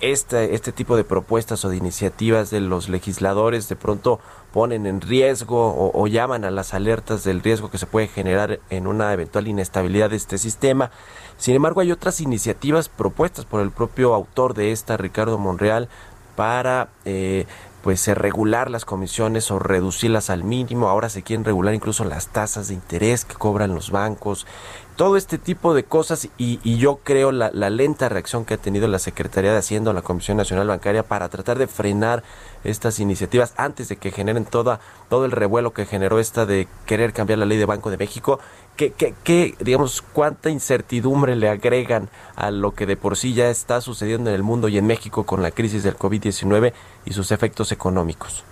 [0.01, 4.19] Este, este tipo de propuestas o de iniciativas de los legisladores de pronto
[4.51, 8.87] ponen en riesgo o llaman a las alertas del riesgo que se puede generar en
[8.87, 10.91] una eventual inestabilidad de este sistema.
[11.37, 15.89] Sin embargo, hay otras iniciativas propuestas por el propio autor de esta, Ricardo Monreal,
[16.35, 17.45] para eh,
[17.81, 20.89] pues eh, regular las comisiones o reducirlas al mínimo.
[20.89, 24.47] Ahora se quieren regular incluso las tasas de interés que cobran los bancos.
[24.95, 28.57] Todo este tipo de cosas y, y yo creo la, la lenta reacción que ha
[28.57, 32.23] tenido la Secretaría de Hacienda o la Comisión Nacional Bancaria para tratar de frenar
[32.63, 37.13] estas iniciativas antes de que generen toda, todo el revuelo que generó esta de querer
[37.13, 38.39] cambiar la ley de Banco de México.
[38.75, 43.49] ¿Qué, qué, qué, digamos, cuánta incertidumbre le agregan a lo que de por sí ya
[43.49, 46.73] está sucediendo en el mundo y en México con la crisis del COVID-19
[47.05, 48.43] y sus efectos económicos?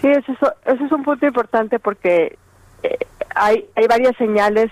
[0.00, 0.38] Sí, ese es,
[0.80, 2.38] es un punto importante porque
[2.84, 2.98] eh,
[3.34, 4.70] hay, hay varias señales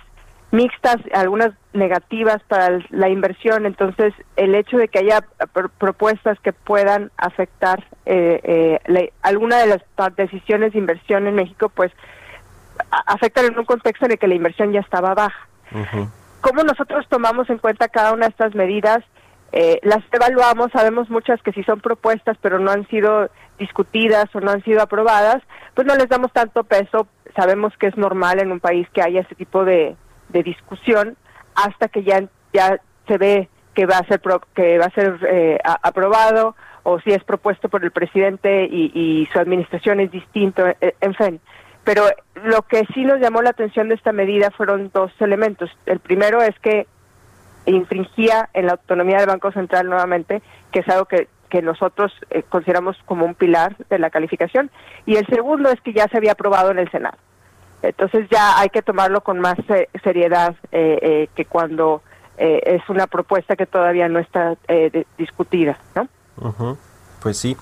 [0.53, 6.53] mixtas, algunas negativas para la inversión, entonces el hecho de que haya pr- propuestas que
[6.53, 9.83] puedan afectar eh, eh, la- alguna de las
[10.17, 11.91] decisiones de inversión en México, pues
[13.07, 15.49] afectan en un contexto en el que la inversión ya estaba baja.
[16.41, 19.03] ¿Cómo nosotros tomamos en cuenta cada una de estas medidas?
[19.53, 24.41] Eh, las evaluamos, sabemos muchas que si son propuestas pero no han sido discutidas o
[24.41, 25.43] no han sido aprobadas,
[25.75, 27.07] pues no les damos tanto peso.
[27.37, 29.97] Sabemos que es normal en un país que haya ese tipo de,
[30.29, 31.17] de discusión
[31.55, 35.19] hasta que ya, ya se ve que va a ser pro- que va a ser
[35.29, 40.11] eh, a- aprobado o si es propuesto por el presidente y, y su administración es
[40.11, 41.41] distinto, eh, en fin.
[41.85, 42.05] Pero
[42.43, 45.71] lo que sí nos llamó la atención de esta medida fueron dos elementos.
[45.87, 46.87] El primero es que
[47.67, 50.43] infringía en la autonomía del Banco Central nuevamente,
[50.73, 51.29] que es algo que,
[51.63, 54.73] nosotros eh, consideramos como un pilar de la calificación.
[55.07, 57.17] Y el segundo es que ya se había aprobado en el Senado.
[57.81, 62.03] Entonces ya hay que tomarlo con más eh, seriedad eh, eh, que cuando
[62.39, 66.09] eh, es una propuesta que todavía no está de- discutida, ¿no?
[66.39, 66.77] Ujú,
[67.23, 67.57] Pues sí.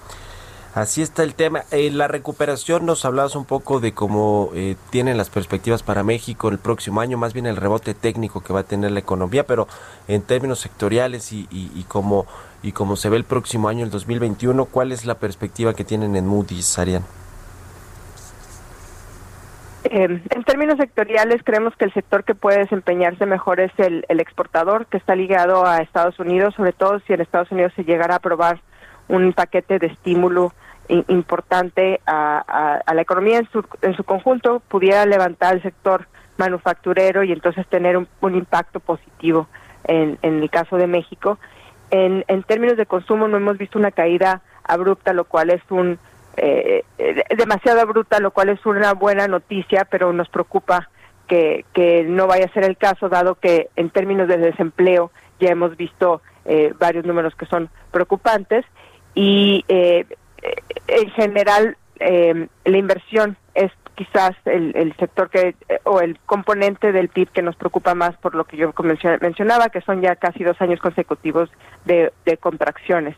[0.74, 1.64] Así está el tema.
[1.70, 6.48] Eh, la recuperación, nos hablabas un poco de cómo eh, tienen las perspectivas para México
[6.48, 9.68] el próximo año, más bien el rebote técnico que va a tener la economía, pero
[10.08, 12.26] en términos sectoriales y, y, y como
[12.62, 16.26] y se ve el próximo año, el 2021, ¿cuál es la perspectiva que tienen en
[16.26, 17.02] Moody's, Arián?
[19.84, 24.86] Eh, en términos sectoriales, creemos que el sector que puede desempeñarse mejor es el, exportador,
[24.86, 28.18] que está ligado a Estados Unidos, sobre todo si en Estados Unidos se llegara a
[28.18, 28.60] aprobar
[29.08, 30.52] un paquete de estímulo
[31.08, 36.06] importante a, a- la economía en su, en su conjunto, pudiera levantar el sector
[36.38, 39.48] manufacturero y entonces tener un, un impacto positivo
[39.84, 41.38] en, en el caso de México.
[41.90, 45.98] En, en términos de consumo no hemos visto una caída abrupta, lo cual es un
[46.36, 50.88] eh, eh, demasiado abrupta, lo cual es una buena noticia, pero nos preocupa
[51.28, 55.50] que, que no vaya a ser el caso, dado que en términos de desempleo ya
[55.50, 58.64] hemos visto eh, varios números que son preocupantes
[59.14, 60.06] y eh,
[60.88, 66.92] en general eh, la inversión es quizás el, el sector que eh, o el componente
[66.92, 70.16] del PIB que nos preocupa más por lo que yo mencio- mencionaba, que son ya
[70.16, 71.50] casi dos años consecutivos
[71.84, 73.16] de, contracciones.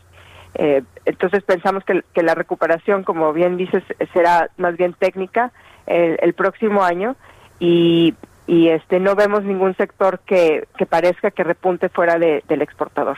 [0.55, 5.51] Eh, entonces pensamos que, que la recuperación, como bien dices, será más bien técnica
[5.85, 7.15] el, el próximo año
[7.59, 8.13] y
[8.47, 13.17] y este no vemos ningún sector que, parezca que repunte fuera de- del exportador.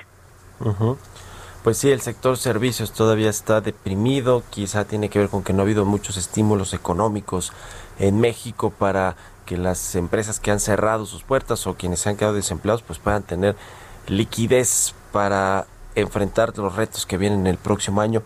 [0.61, 0.97] Ujú.
[1.67, 5.59] Pues sí, el sector servicios todavía está deprimido, quizá tiene que ver con que no
[5.59, 7.51] ha habido muchos estímulos económicos
[7.99, 12.15] en México para que las empresas que han cerrado sus puertas o quienes se han
[12.15, 13.57] quedado desempleados pues puedan tener
[14.07, 18.23] liquidez para enfrentar los retos que vienen el próximo año.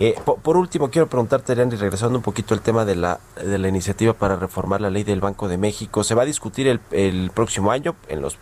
[0.00, 3.58] Eh, po- por, último, quiero preguntarte, Leandri, regresando un poquito al tema de la, de
[3.58, 6.04] la iniciativa para reformar la ley del Banco de México.
[6.04, 7.96] ¿Se va a discutir el, el próximo año?
[8.08, 8.38] En los,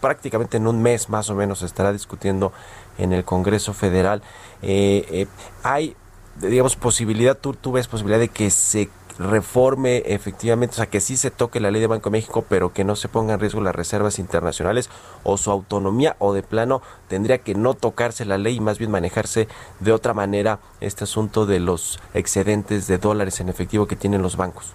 [0.00, 2.52] prácticamente en un mes más o menos se estará discutiendo
[3.00, 4.22] en el Congreso Federal.
[4.62, 5.26] Eh, eh,
[5.62, 5.96] ¿Hay,
[6.40, 8.88] digamos, posibilidad, tú, tú ves posibilidad de que se
[9.18, 12.72] reforme efectivamente, o sea, que sí se toque la ley de Banco de México, pero
[12.72, 14.88] que no se ponga en riesgo las reservas internacionales
[15.24, 18.90] o su autonomía, o de plano tendría que no tocarse la ley y más bien
[18.90, 19.46] manejarse
[19.80, 24.36] de otra manera este asunto de los excedentes de dólares en efectivo que tienen los
[24.36, 24.72] bancos.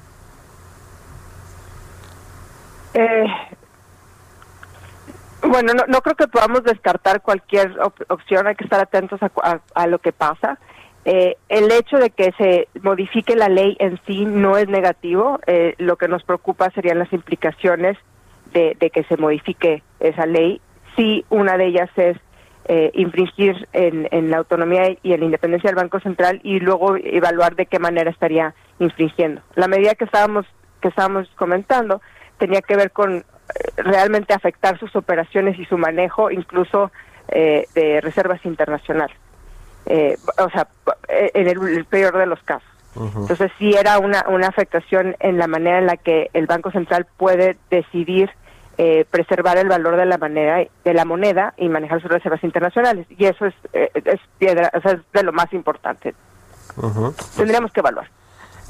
[2.93, 3.25] Eh,
[5.55, 9.31] bueno, no, no creo que podamos descartar cualquier op- opción, hay que estar atentos a,
[9.41, 10.57] a- a lo que pasa.
[11.05, 15.75] Eh, el hecho de que se modifique la ley en sí no es negativo, eh,
[15.77, 17.97] lo que nos preocupa serían las implicaciones
[18.53, 20.59] de, de que se modifique esa ley.
[20.95, 22.17] Si una de ellas es
[22.67, 26.95] eh, infringir en, en la autonomía y en la independencia del Banco Central y luego
[26.97, 29.41] evaluar de qué manera estaría infringiendo.
[29.55, 30.45] La medida que estábamos
[30.81, 32.01] que estábamos comentando
[32.39, 33.23] tenía que ver con
[33.77, 36.91] realmente afectar sus operaciones y su manejo, incluso
[37.29, 39.17] eh, de reservas internacionales.
[39.85, 40.67] Eh, o sea,
[41.09, 42.69] eh, en el, el peor de los casos.
[42.95, 47.05] Entonces sí era una, una afectación en la manera en la que el Banco Central
[47.17, 48.29] puede decidir
[48.77, 53.07] eh, preservar el valor de la moneda de la moneda y manejar sus reservas internacionales
[53.09, 56.13] y eso es eh, es piedra o sea, es de lo más importante
[57.37, 58.09] tendríamos que evaluar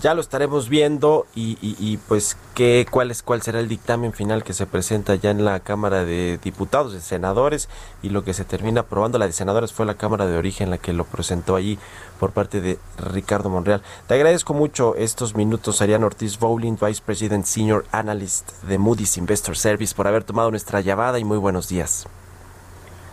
[0.01, 4.11] Ya lo estaremos viendo y, y- y, pues qué cuál es cuál será el dictamen
[4.11, 7.69] final que se presenta ya en la Cámara de Diputados, de Senadores
[8.03, 9.17] y lo que se termina aprobando.
[9.17, 11.79] La de Senadores fue la Cámara de Origen la que lo presentó allí
[12.19, 13.81] por parte de Ricardo Monreal.
[14.07, 19.55] Te agradezco mucho estos minutos, Ariana Ortiz Bowling, Vice President Senior Analyst de Moody's Investor
[19.57, 22.05] Service, por haber tomado nuestra llamada y muy buenos días.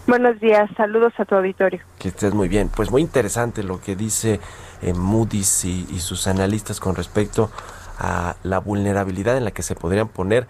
[0.09, 2.69] buenos días saludos a tu auditorio Que estés muy bien.
[2.75, 4.41] Pues muy interesante lo que dice
[4.83, 7.51] eh, Moody's y, sus analistas con respecto
[7.99, 10.49] a la vulnerabilidad en la que se podrían poner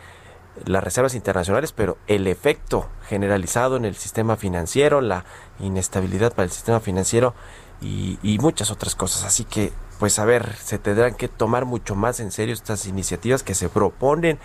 [0.65, 5.25] las reservas internacionales, pero el efecto generalizado en el sistema financiero, la
[5.61, 7.35] inestabilidad para el sistema financiero
[7.81, 9.25] y, y muchas otras cosas.
[9.25, 13.43] Así que, pues a ver, se tendrán que tomar mucho más en serio estas iniciativas
[13.43, 14.39] que se proponen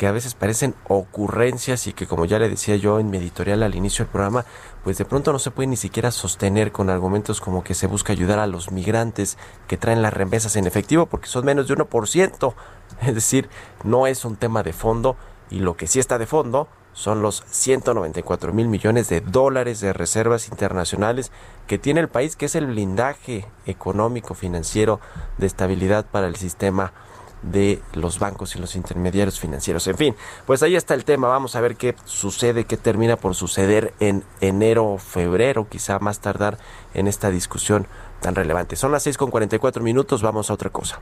[0.00, 3.62] que a veces parecen ocurrencias y que como ya le decía yo en mi editorial
[3.62, 4.46] al inicio del programa,
[4.82, 8.14] pues de pronto no se puede ni siquiera sostener con argumentos como que se busca
[8.14, 9.36] ayudar a los migrantes
[9.68, 12.54] que traen las remesas en efectivo porque son menos de 1%.
[13.02, 13.50] Es decir,
[13.84, 15.16] no es un tema de fondo
[15.50, 19.92] y lo que sí está de fondo son los 194 mil millones de dólares de
[19.92, 21.30] reservas internacionales
[21.66, 24.98] que tiene el país, que es el blindaje económico, financiero
[25.36, 26.94] de estabilidad para el sistema
[27.42, 29.86] de los bancos y los intermediarios financieros.
[29.86, 30.16] En fin,
[30.46, 31.28] pues ahí está el tema.
[31.28, 36.20] Vamos a ver qué sucede, qué termina por suceder en enero o febrero, quizá más
[36.20, 36.58] tardar
[36.94, 37.86] en esta discusión
[38.20, 38.76] tan relevante.
[38.76, 41.00] Son las 6 con 44 minutos, vamos a otra cosa.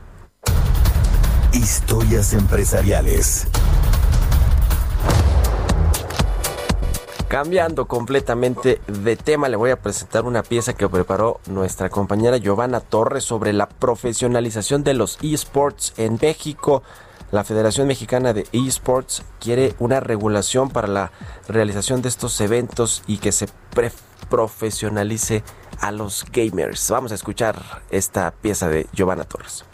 [1.51, 3.47] Historias empresariales.
[7.29, 12.79] Cambiando completamente de tema, le voy a presentar una pieza que preparó nuestra compañera Giovanna
[12.79, 16.81] Torres sobre la profesionalización de los esports en México.
[17.31, 21.11] La Federación Mexicana de Esports quiere una regulación para la
[21.47, 23.47] realización de estos eventos y que se
[24.27, 25.43] profesionalice
[25.79, 26.89] a los gamers.
[26.89, 29.65] Vamos a escuchar esta pieza de Giovanna Torres.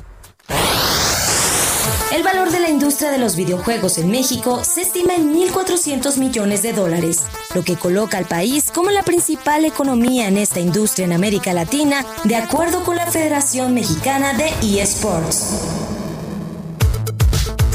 [2.12, 6.62] El valor de la industria de los videojuegos en México se estima en 1.400 millones
[6.62, 7.24] de dólares,
[7.54, 12.06] lo que coloca al país como la principal economía en esta industria en América Latina,
[12.24, 15.62] de acuerdo con la Federación Mexicana de eSports.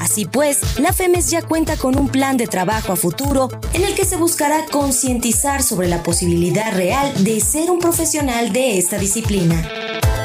[0.00, 3.94] Así pues, la FEMES ya cuenta con un plan de trabajo a futuro en el
[3.94, 9.62] que se buscará concientizar sobre la posibilidad real de ser un profesional de esta disciplina.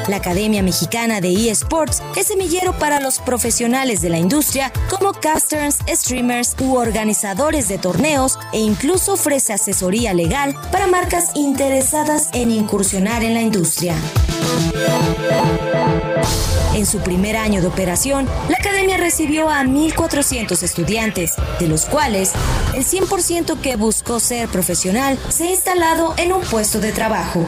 [0.08, 5.78] La Academia Mexicana de eSports es semillero para los profesionales de la industria como casters,
[5.88, 13.24] streamers u organizadores de torneos e incluso ofrece asesoría legal para marcas interesadas en incursionar
[13.24, 13.96] en la industria.
[16.74, 22.32] En su primer año de operación, la academia recibió a 1.400 estudiantes, de los cuales
[22.74, 27.44] el 100% que buscó ser profesional se ha instalado en un puesto de trabajo.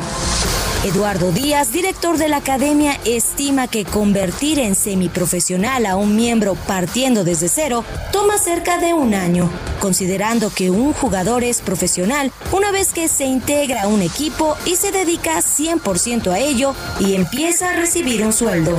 [0.85, 7.25] Eduardo Díaz, director de la academia, estima que convertir en semiprofesional a un miembro partiendo
[7.25, 9.51] desde cero toma cerca de un año,
[9.81, 14.77] considerando que un jugador es profesional una vez que se integra a un equipo y
[14.77, 18.79] se dedica 100% a ello y empieza a recibir un sueldo.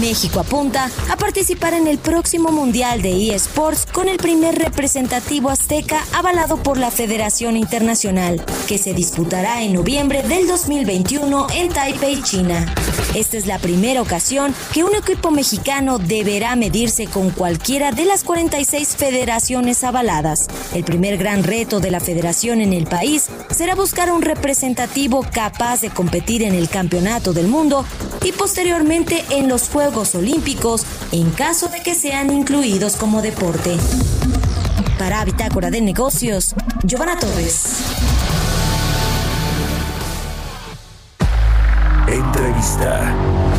[0.00, 6.04] México apunta a participar en el próximo Mundial de eSports con el primer representativo azteca
[6.12, 12.74] avalado por la Federación Internacional, que se disputará en noviembre del 2021 en Taipei, China.
[13.14, 18.24] Esta es la primera ocasión que un equipo mexicano deberá medirse con cualquiera de las
[18.24, 20.48] 46 federaciones avaladas.
[20.74, 25.80] El primer gran reto de la federación en el país será buscar un representativo capaz
[25.80, 27.84] de competir en el Campeonato del Mundo
[28.24, 29.83] y posteriormente en los Juegos
[30.14, 33.76] Olímpicos en caso de que sean incluidos como deporte.
[34.98, 36.54] Para Bitácora de Negocios,
[36.84, 37.80] Giovanna Torres.
[42.08, 43.53] Entrevista.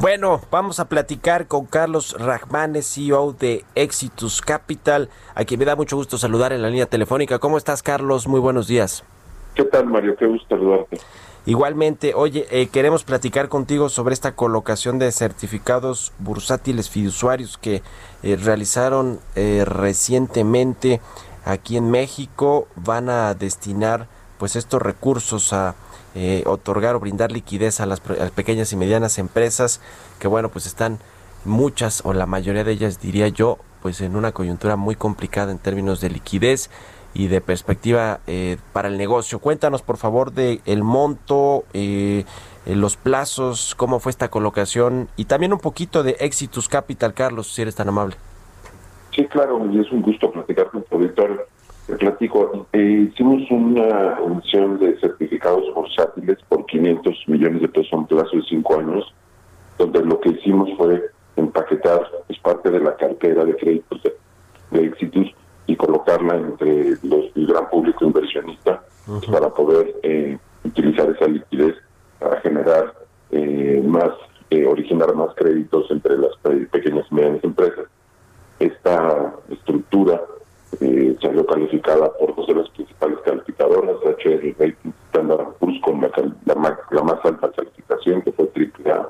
[0.00, 5.76] Bueno, vamos a platicar con Carlos Rajmanes, CEO de Exitus Capital, a quien me da
[5.76, 7.38] mucho gusto saludar en la línea telefónica.
[7.38, 8.26] ¿Cómo estás, Carlos?
[8.26, 9.04] Muy buenos días.
[9.54, 10.16] ¿Qué tal, Mario?
[10.16, 10.98] Qué gusto saludarte.
[11.44, 17.82] Igualmente, oye, eh, queremos platicar contigo sobre esta colocación de certificados bursátiles fiduciarios que
[18.22, 21.02] eh, realizaron eh, recientemente
[21.44, 22.68] aquí en México.
[22.74, 24.06] Van a destinar
[24.38, 25.74] pues estos recursos a
[26.14, 29.80] eh, otorgar o brindar liquidez a las, a pequeñas y medianas empresas
[30.18, 30.98] que bueno pues están
[31.44, 35.58] muchas o la mayoría de ellas diría yo pues en una coyuntura muy complicada en
[35.58, 36.70] términos de liquidez
[37.14, 39.38] y de perspectiva eh, para el negocio.
[39.40, 42.24] Cuéntanos por favor de el monto, eh,
[42.66, 47.62] los plazos, cómo fue esta colocación y también un poquito de Exitus Capital, Carlos, si
[47.62, 48.16] eres tan amable.
[49.14, 51.40] Sí, claro, y es un gusto platicar con tu auditorio.
[51.90, 57.96] Te platico, eh, hicimos una emisión de certificados bursátiles por 500 millones de pesos a
[57.96, 59.14] un plazo de 5 años,
[59.78, 61.02] donde lo que hicimos fue
[61.36, 64.14] empaquetar, es parte de la cartera de créditos de,
[64.70, 65.34] de Exitus,
[65.66, 68.82] y colocarla entre los, el gran público inversionista
[69.32, 71.74] para poder eh, utilizar esa liquidez
[72.18, 72.92] para generar
[73.30, 74.10] eh, más,
[74.50, 77.86] eh, originar más créditos entre las pe- pequeñas y medianas empresas.
[78.58, 80.20] Esta estructura
[80.80, 86.10] eh, salió calificada por dos de las principales calificadoras, HR Rating Standard Poor's, con la,
[86.10, 89.08] cal- la, ma- la más alta calificación, que fue AAA,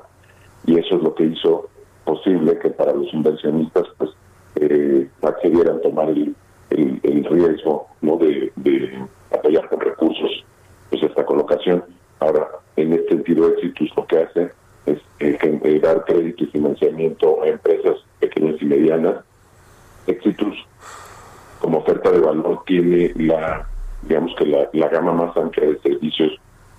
[0.65, 1.69] y eso es lo que hizo
[2.05, 4.09] posible que para los inversionistas pues
[4.55, 6.35] eh, accedieran a tomar el,
[6.71, 8.99] el, el riesgo no de, de
[9.31, 10.43] apoyar con recursos
[10.89, 11.83] pues esta colocación.
[12.19, 14.51] Ahora, en este sentido, Exitus lo que hace
[14.85, 19.23] es eh, gen- eh, dar crédito y financiamiento a empresas pequeñas y medianas.
[20.07, 20.55] Exitus,
[21.61, 23.67] como oferta de valor, tiene la,
[24.03, 26.31] digamos que la, la gama más amplia de servicios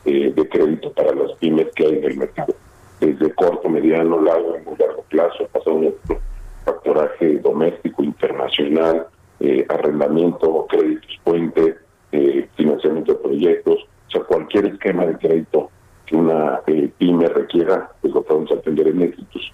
[0.04, 2.54] eh, de crédito para las pymes que hay en el mercado.
[3.00, 6.18] Desde corto, mediano, largo y muy largo plazo, pasando por
[6.64, 9.06] factoraje doméstico, internacional,
[9.40, 11.76] eh, arrendamiento, créditos puente,
[12.12, 13.78] eh, financiamiento de proyectos,
[14.08, 15.70] o sea, cualquier esquema de crédito
[16.06, 19.52] que una eh, pyme requiera, pues lo podemos atender en Exitus.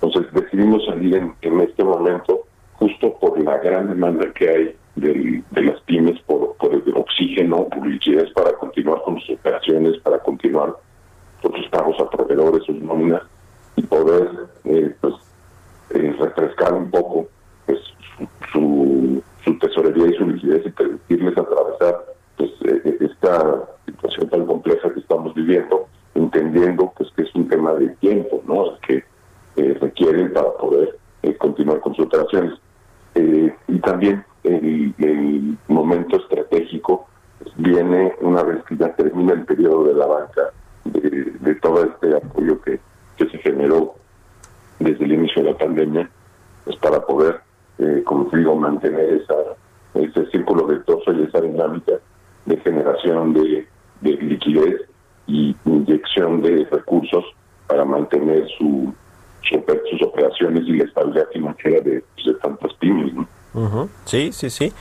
[0.00, 2.40] Entonces decidimos salir en, en este momento
[2.74, 7.68] justo por la gran demanda que hay del- de las pymes, por, por el oxígeno,
[7.68, 10.74] por liquidez para continuar con sus operaciones, para continuar
[11.42, 13.22] con sus pagos a proveedores, sus nóminas
[13.76, 14.28] y poder
[14.64, 15.14] eh, pues
[15.90, 17.26] eh, refrescar un poco
[17.66, 17.78] pues,
[18.16, 22.04] su, su, su tesorería y su liquidez y permitirles atravesar
[22.36, 27.72] pues, eh, esta situación tan compleja que estamos viviendo, entendiendo pues que es un tema
[27.74, 28.78] de tiempo, ¿no?
[28.86, 29.04] que
[29.56, 32.54] eh, requieren para poder eh, continuar con sus operaciones.
[33.14, 37.06] Eh, y también el, el momento estratégico
[37.42, 40.42] pues, viene una vez que ya termina el periodo de la banca,
[40.84, 42.78] de, de todo este apoyo que,
[43.16, 43.94] que se generó
[44.78, 46.08] desde el inicio de la pandemia,
[46.64, 47.40] pues para poder,
[47.78, 49.34] eh, como digo, mantener esa,
[49.94, 51.92] ese círculo virtuoso y esa dinámica
[52.46, 53.66] de generación de,
[54.00, 54.82] de liquidez
[55.26, 57.24] y inyección de recursos
[57.66, 58.92] para mantener su,
[59.42, 63.12] sus operaciones y la estabilidad financiera de, de tantas pymes.
[64.04, 64.72] Sí, sí, sí.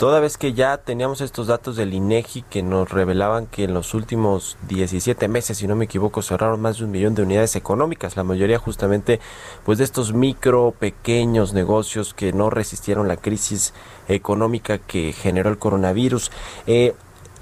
[0.00, 3.92] Toda vez que ya teníamos estos datos del INEGI que nos revelaban que en los
[3.92, 8.16] últimos 17 meses, si no me equivoco, cerraron más de un millón de unidades económicas,
[8.16, 9.20] la mayoría justamente
[9.62, 13.74] pues de estos micro, pequeños negocios que no resistieron la crisis
[14.08, 16.30] económica que generó el coronavirus.
[16.66, 16.94] Eh,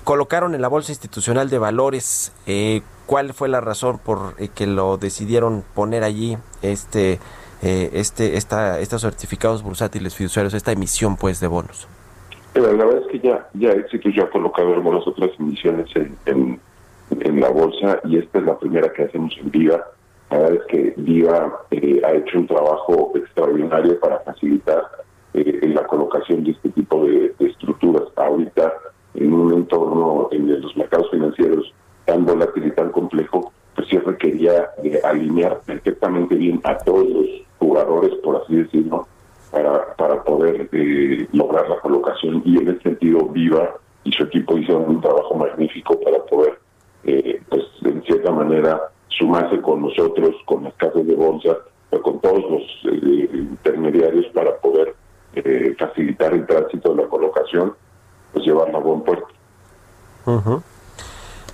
[0.03, 4.67] colocaron en la Bolsa Institucional de Valores, eh, ¿cuál fue la razón por eh, que
[4.67, 7.21] lo decidieron poner allí este
[7.63, 11.87] eh, este, esta, estos certificados bursátiles fiduciarios, esta emisión pues de bonos?
[12.55, 16.61] La verdad es que ya, ya Éxitos ya ha colocado algunas otras emisiones en, en,
[17.11, 19.85] en la bolsa y esta es la primera que hacemos en Viva.
[20.31, 24.83] La verdad es que Viva eh, ha hecho un trabajo extraordinario para facilitar
[25.35, 28.05] eh, la colocación de este tipo de, de estructuras.
[28.17, 28.73] Ahorita,
[29.15, 31.73] en un entorno en los mercados financieros
[32.07, 37.27] tan volátil y tan complejo, pues sí requería de alinear perfectamente bien a todos los
[37.59, 39.07] jugadores, por así decirlo,
[39.51, 42.43] para, para poder eh, lograr la colocación.
[42.45, 43.75] Y en ese sentido, Viva
[44.05, 46.59] y su equipo hicieron un trabajo magnífico para poder,
[47.05, 51.57] eh, pues en cierta manera, sumarse con nosotros, con las casas de bolsa,
[52.03, 54.95] con todos los eh, intermediarios para poder
[55.35, 57.75] eh, facilitar el tránsito de la colocación,
[58.33, 59.29] pues llevarla a buen puerto.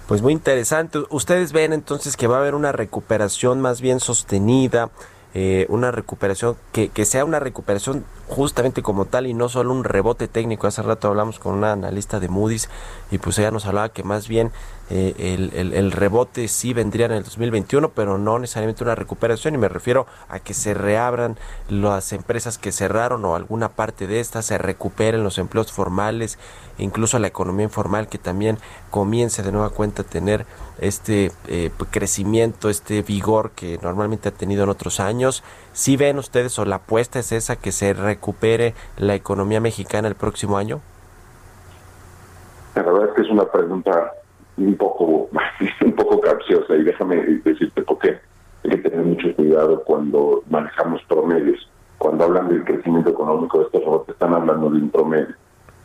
[0.09, 0.99] Pues muy interesante.
[1.11, 4.91] Ustedes ven entonces que va a haber una recuperación más bien sostenida,
[5.35, 8.05] eh, una recuperación que, que sea una recuperación
[8.35, 10.67] justamente como tal y no solo un rebote técnico.
[10.67, 12.69] Hace rato hablamos con una analista de Moody's
[13.11, 14.51] y pues ella nos hablaba que más bien
[14.91, 19.55] eh, el, el- el rebote sí vendría en el 2021, pero no necesariamente una recuperación
[19.55, 24.21] y me refiero a que se reabran las empresas que cerraron o alguna parte de
[24.21, 26.39] estas, se recuperen los empleos formales,
[26.77, 28.59] incluso la economía informal que también
[28.91, 30.45] comience de nueva cuenta a tener
[30.81, 35.45] este eh, crecimiento, este vigor que normalmente ha tenido en otros años.
[35.75, 40.15] ¿Sí ven ustedes o la apuesta es esa que se recupere la economía mexicana el
[40.15, 40.81] próximo año?
[42.77, 44.13] La verdad es que es una pregunta
[44.57, 45.29] un poco,
[45.85, 48.21] un poco capciosa y déjame decirte por qué.
[48.63, 51.69] Hay que tener mucho cuidado cuando manejamos promedios.
[51.99, 55.35] Cuando hablan del crecimiento económico de estos robots, están hablando de un promedio.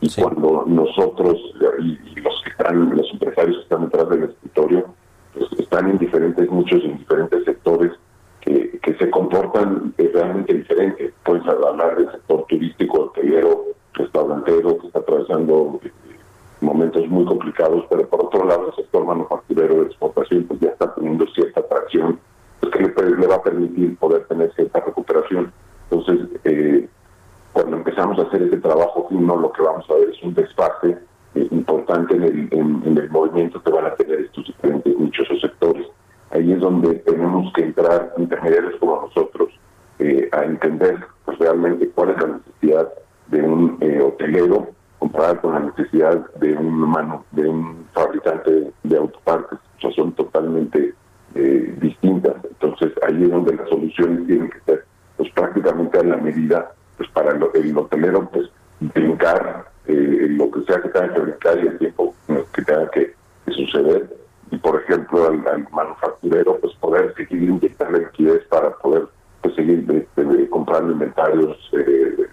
[0.01, 1.35] Y cuando nosotros
[1.79, 4.85] y, y los que están, los empresarios que están detrás del escritorio,
[5.33, 7.91] pues están en diferentes, muchos en diferentes sectores
[8.49, 11.13] que, que se comportan eh, realmente diferente.
[11.23, 15.91] Puedes hablar del sector turístico, hotelero, restaurantero, que está atravesando eh,
[16.61, 20.93] momentos muy complicados, pero por otro lado el sector manufacturero de exportación pues ya está
[20.95, 22.19] teniendo cierta atracción,
[22.59, 25.53] pues que le, va a permitir poder tener cierta recuperación.
[25.91, 26.89] Entonces, eh,
[27.53, 30.97] cuando empezamos a hacer ese trabajo fino, lo que vamos a ver es un desfase
[31.35, 35.39] eh, importante en el, en el movimiento que van a tener estos diferentes nichos o
[35.39, 35.85] sectores.
[36.31, 39.49] Ahí es donde tenemos que entrar intermediarios como nosotros
[39.99, 42.89] eh, a entender pues, realmente cuál es la necesidad
[43.27, 44.69] de un eh, hotelero
[44.99, 49.59] comparada con la necesidad de un mano, de un fabricante de autopartes.
[49.81, 50.93] O son totalmente
[51.35, 52.35] eh, distintas.
[52.43, 57.09] Entonces ahí es donde las soluciones tienen que ser pues prácticamente a la medida pues
[57.11, 58.49] para el, el hotelero pues
[58.79, 62.15] brincar eh, lo que sea que tenga que brincar y el tiempo
[62.53, 63.13] que tenga que
[63.47, 64.18] suceder
[64.51, 69.07] y por ejemplo al, manufacturero pues poder seguir inyectando liquidez para poder
[69.41, 72.27] pues seguir este, comprando inventarios eh,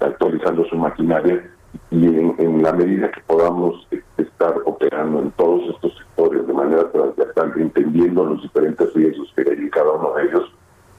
[0.00, 1.50] actualizando su maquinaria
[1.90, 6.90] y en, la medida que podamos eh, estar operando en todos estos sectores de manera
[6.90, 10.52] transversal, entendiendo los diferentes riesgos que hay en cada uno de ellos,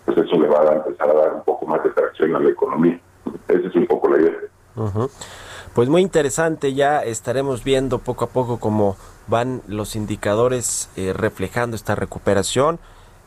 [0.05, 2.49] pues eso le va a empezar a dar un poco más de tracción a la
[2.49, 2.99] economía.
[3.47, 4.37] Esa es un poco la idea.
[5.73, 8.97] Pues muy interesante, ya estaremos viendo poco a poco cómo
[9.28, 12.80] van los indicadores eh, reflejando esta recuperación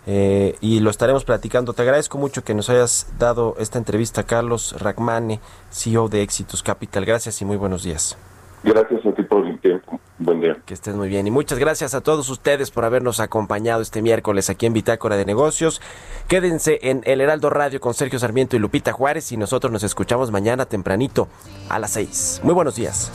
[0.07, 1.73] eh, y lo estaremos platicando.
[1.73, 5.41] Te agradezco mucho que nos hayas dado esta entrevista, Carlos Ragmane,
[5.71, 7.05] CEO de Éxitos Capital.
[7.05, 8.17] Gracias y muy buenos días.
[8.63, 10.01] Gracias a ti por el tiempo.
[10.19, 10.57] Buen día.
[10.65, 11.27] Que estés muy bien.
[11.27, 15.27] Y muchas gracias a todos ustedes por habernos acompañado este miércoles aquí en Bitácora de
[15.27, 15.83] Negocios.
[16.29, 20.31] Quédense en El Heraldo Radio con Sergio Sarmiento y Lupita Juárez y nosotros nos escuchamos
[20.31, 21.29] mañana tempranito
[21.69, 22.41] a las 6.
[22.43, 23.11] Muy buenos días.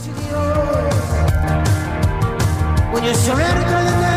[3.00, 4.09] When you surrender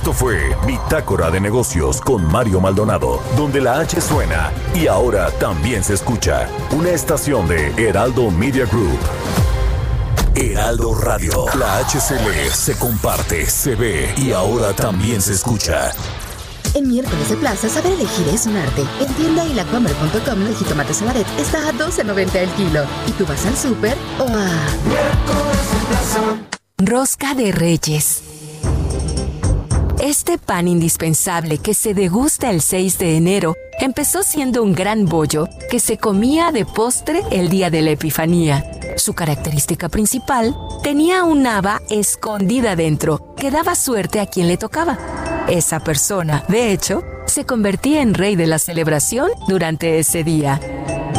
[0.00, 5.84] Esto fue Bitácora de Negocios con Mario Maldonado, donde la H suena y ahora también
[5.84, 6.48] se escucha.
[6.70, 8.98] Una estación de Heraldo Media Group.
[10.34, 11.44] Heraldo Radio.
[11.58, 15.92] La H se lee, se comparte, se ve y ahora también se escucha.
[16.72, 18.86] En miércoles de plaza, saber elegir es un arte.
[19.00, 22.84] En tienda y lacommer.com el jitomate saladet está a 12.90 el kilo.
[23.06, 24.48] ¿Y tú vas al súper o a...?
[26.78, 28.39] Rosca de Reyes.
[30.02, 35.46] Este pan indispensable que se degusta el 6 de enero empezó siendo un gran bollo
[35.70, 38.64] que se comía de postre el día de la Epifanía.
[38.96, 44.98] Su característica principal tenía un haba escondida dentro que daba suerte a quien le tocaba.
[45.48, 50.60] Esa persona, de hecho, se convertía en rey de la celebración durante ese día.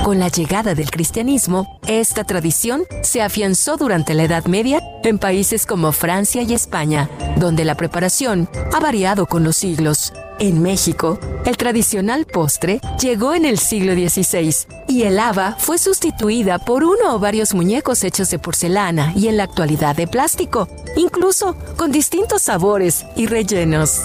[0.04, 5.68] Con la llegada del cristianismo, esta tradición se afianzó durante la Edad Media en países
[5.68, 10.12] como Francia y España, donde la preparación ha variado con los siglos.
[10.40, 14.56] En México, el tradicional postre llegó en el siglo XVI
[14.88, 19.38] y el haba fue sustituida por uno o varios muñecos hechos de porcelana y en
[19.38, 24.02] la actualidad de plástico, incluso con distintos sabores y rellenos.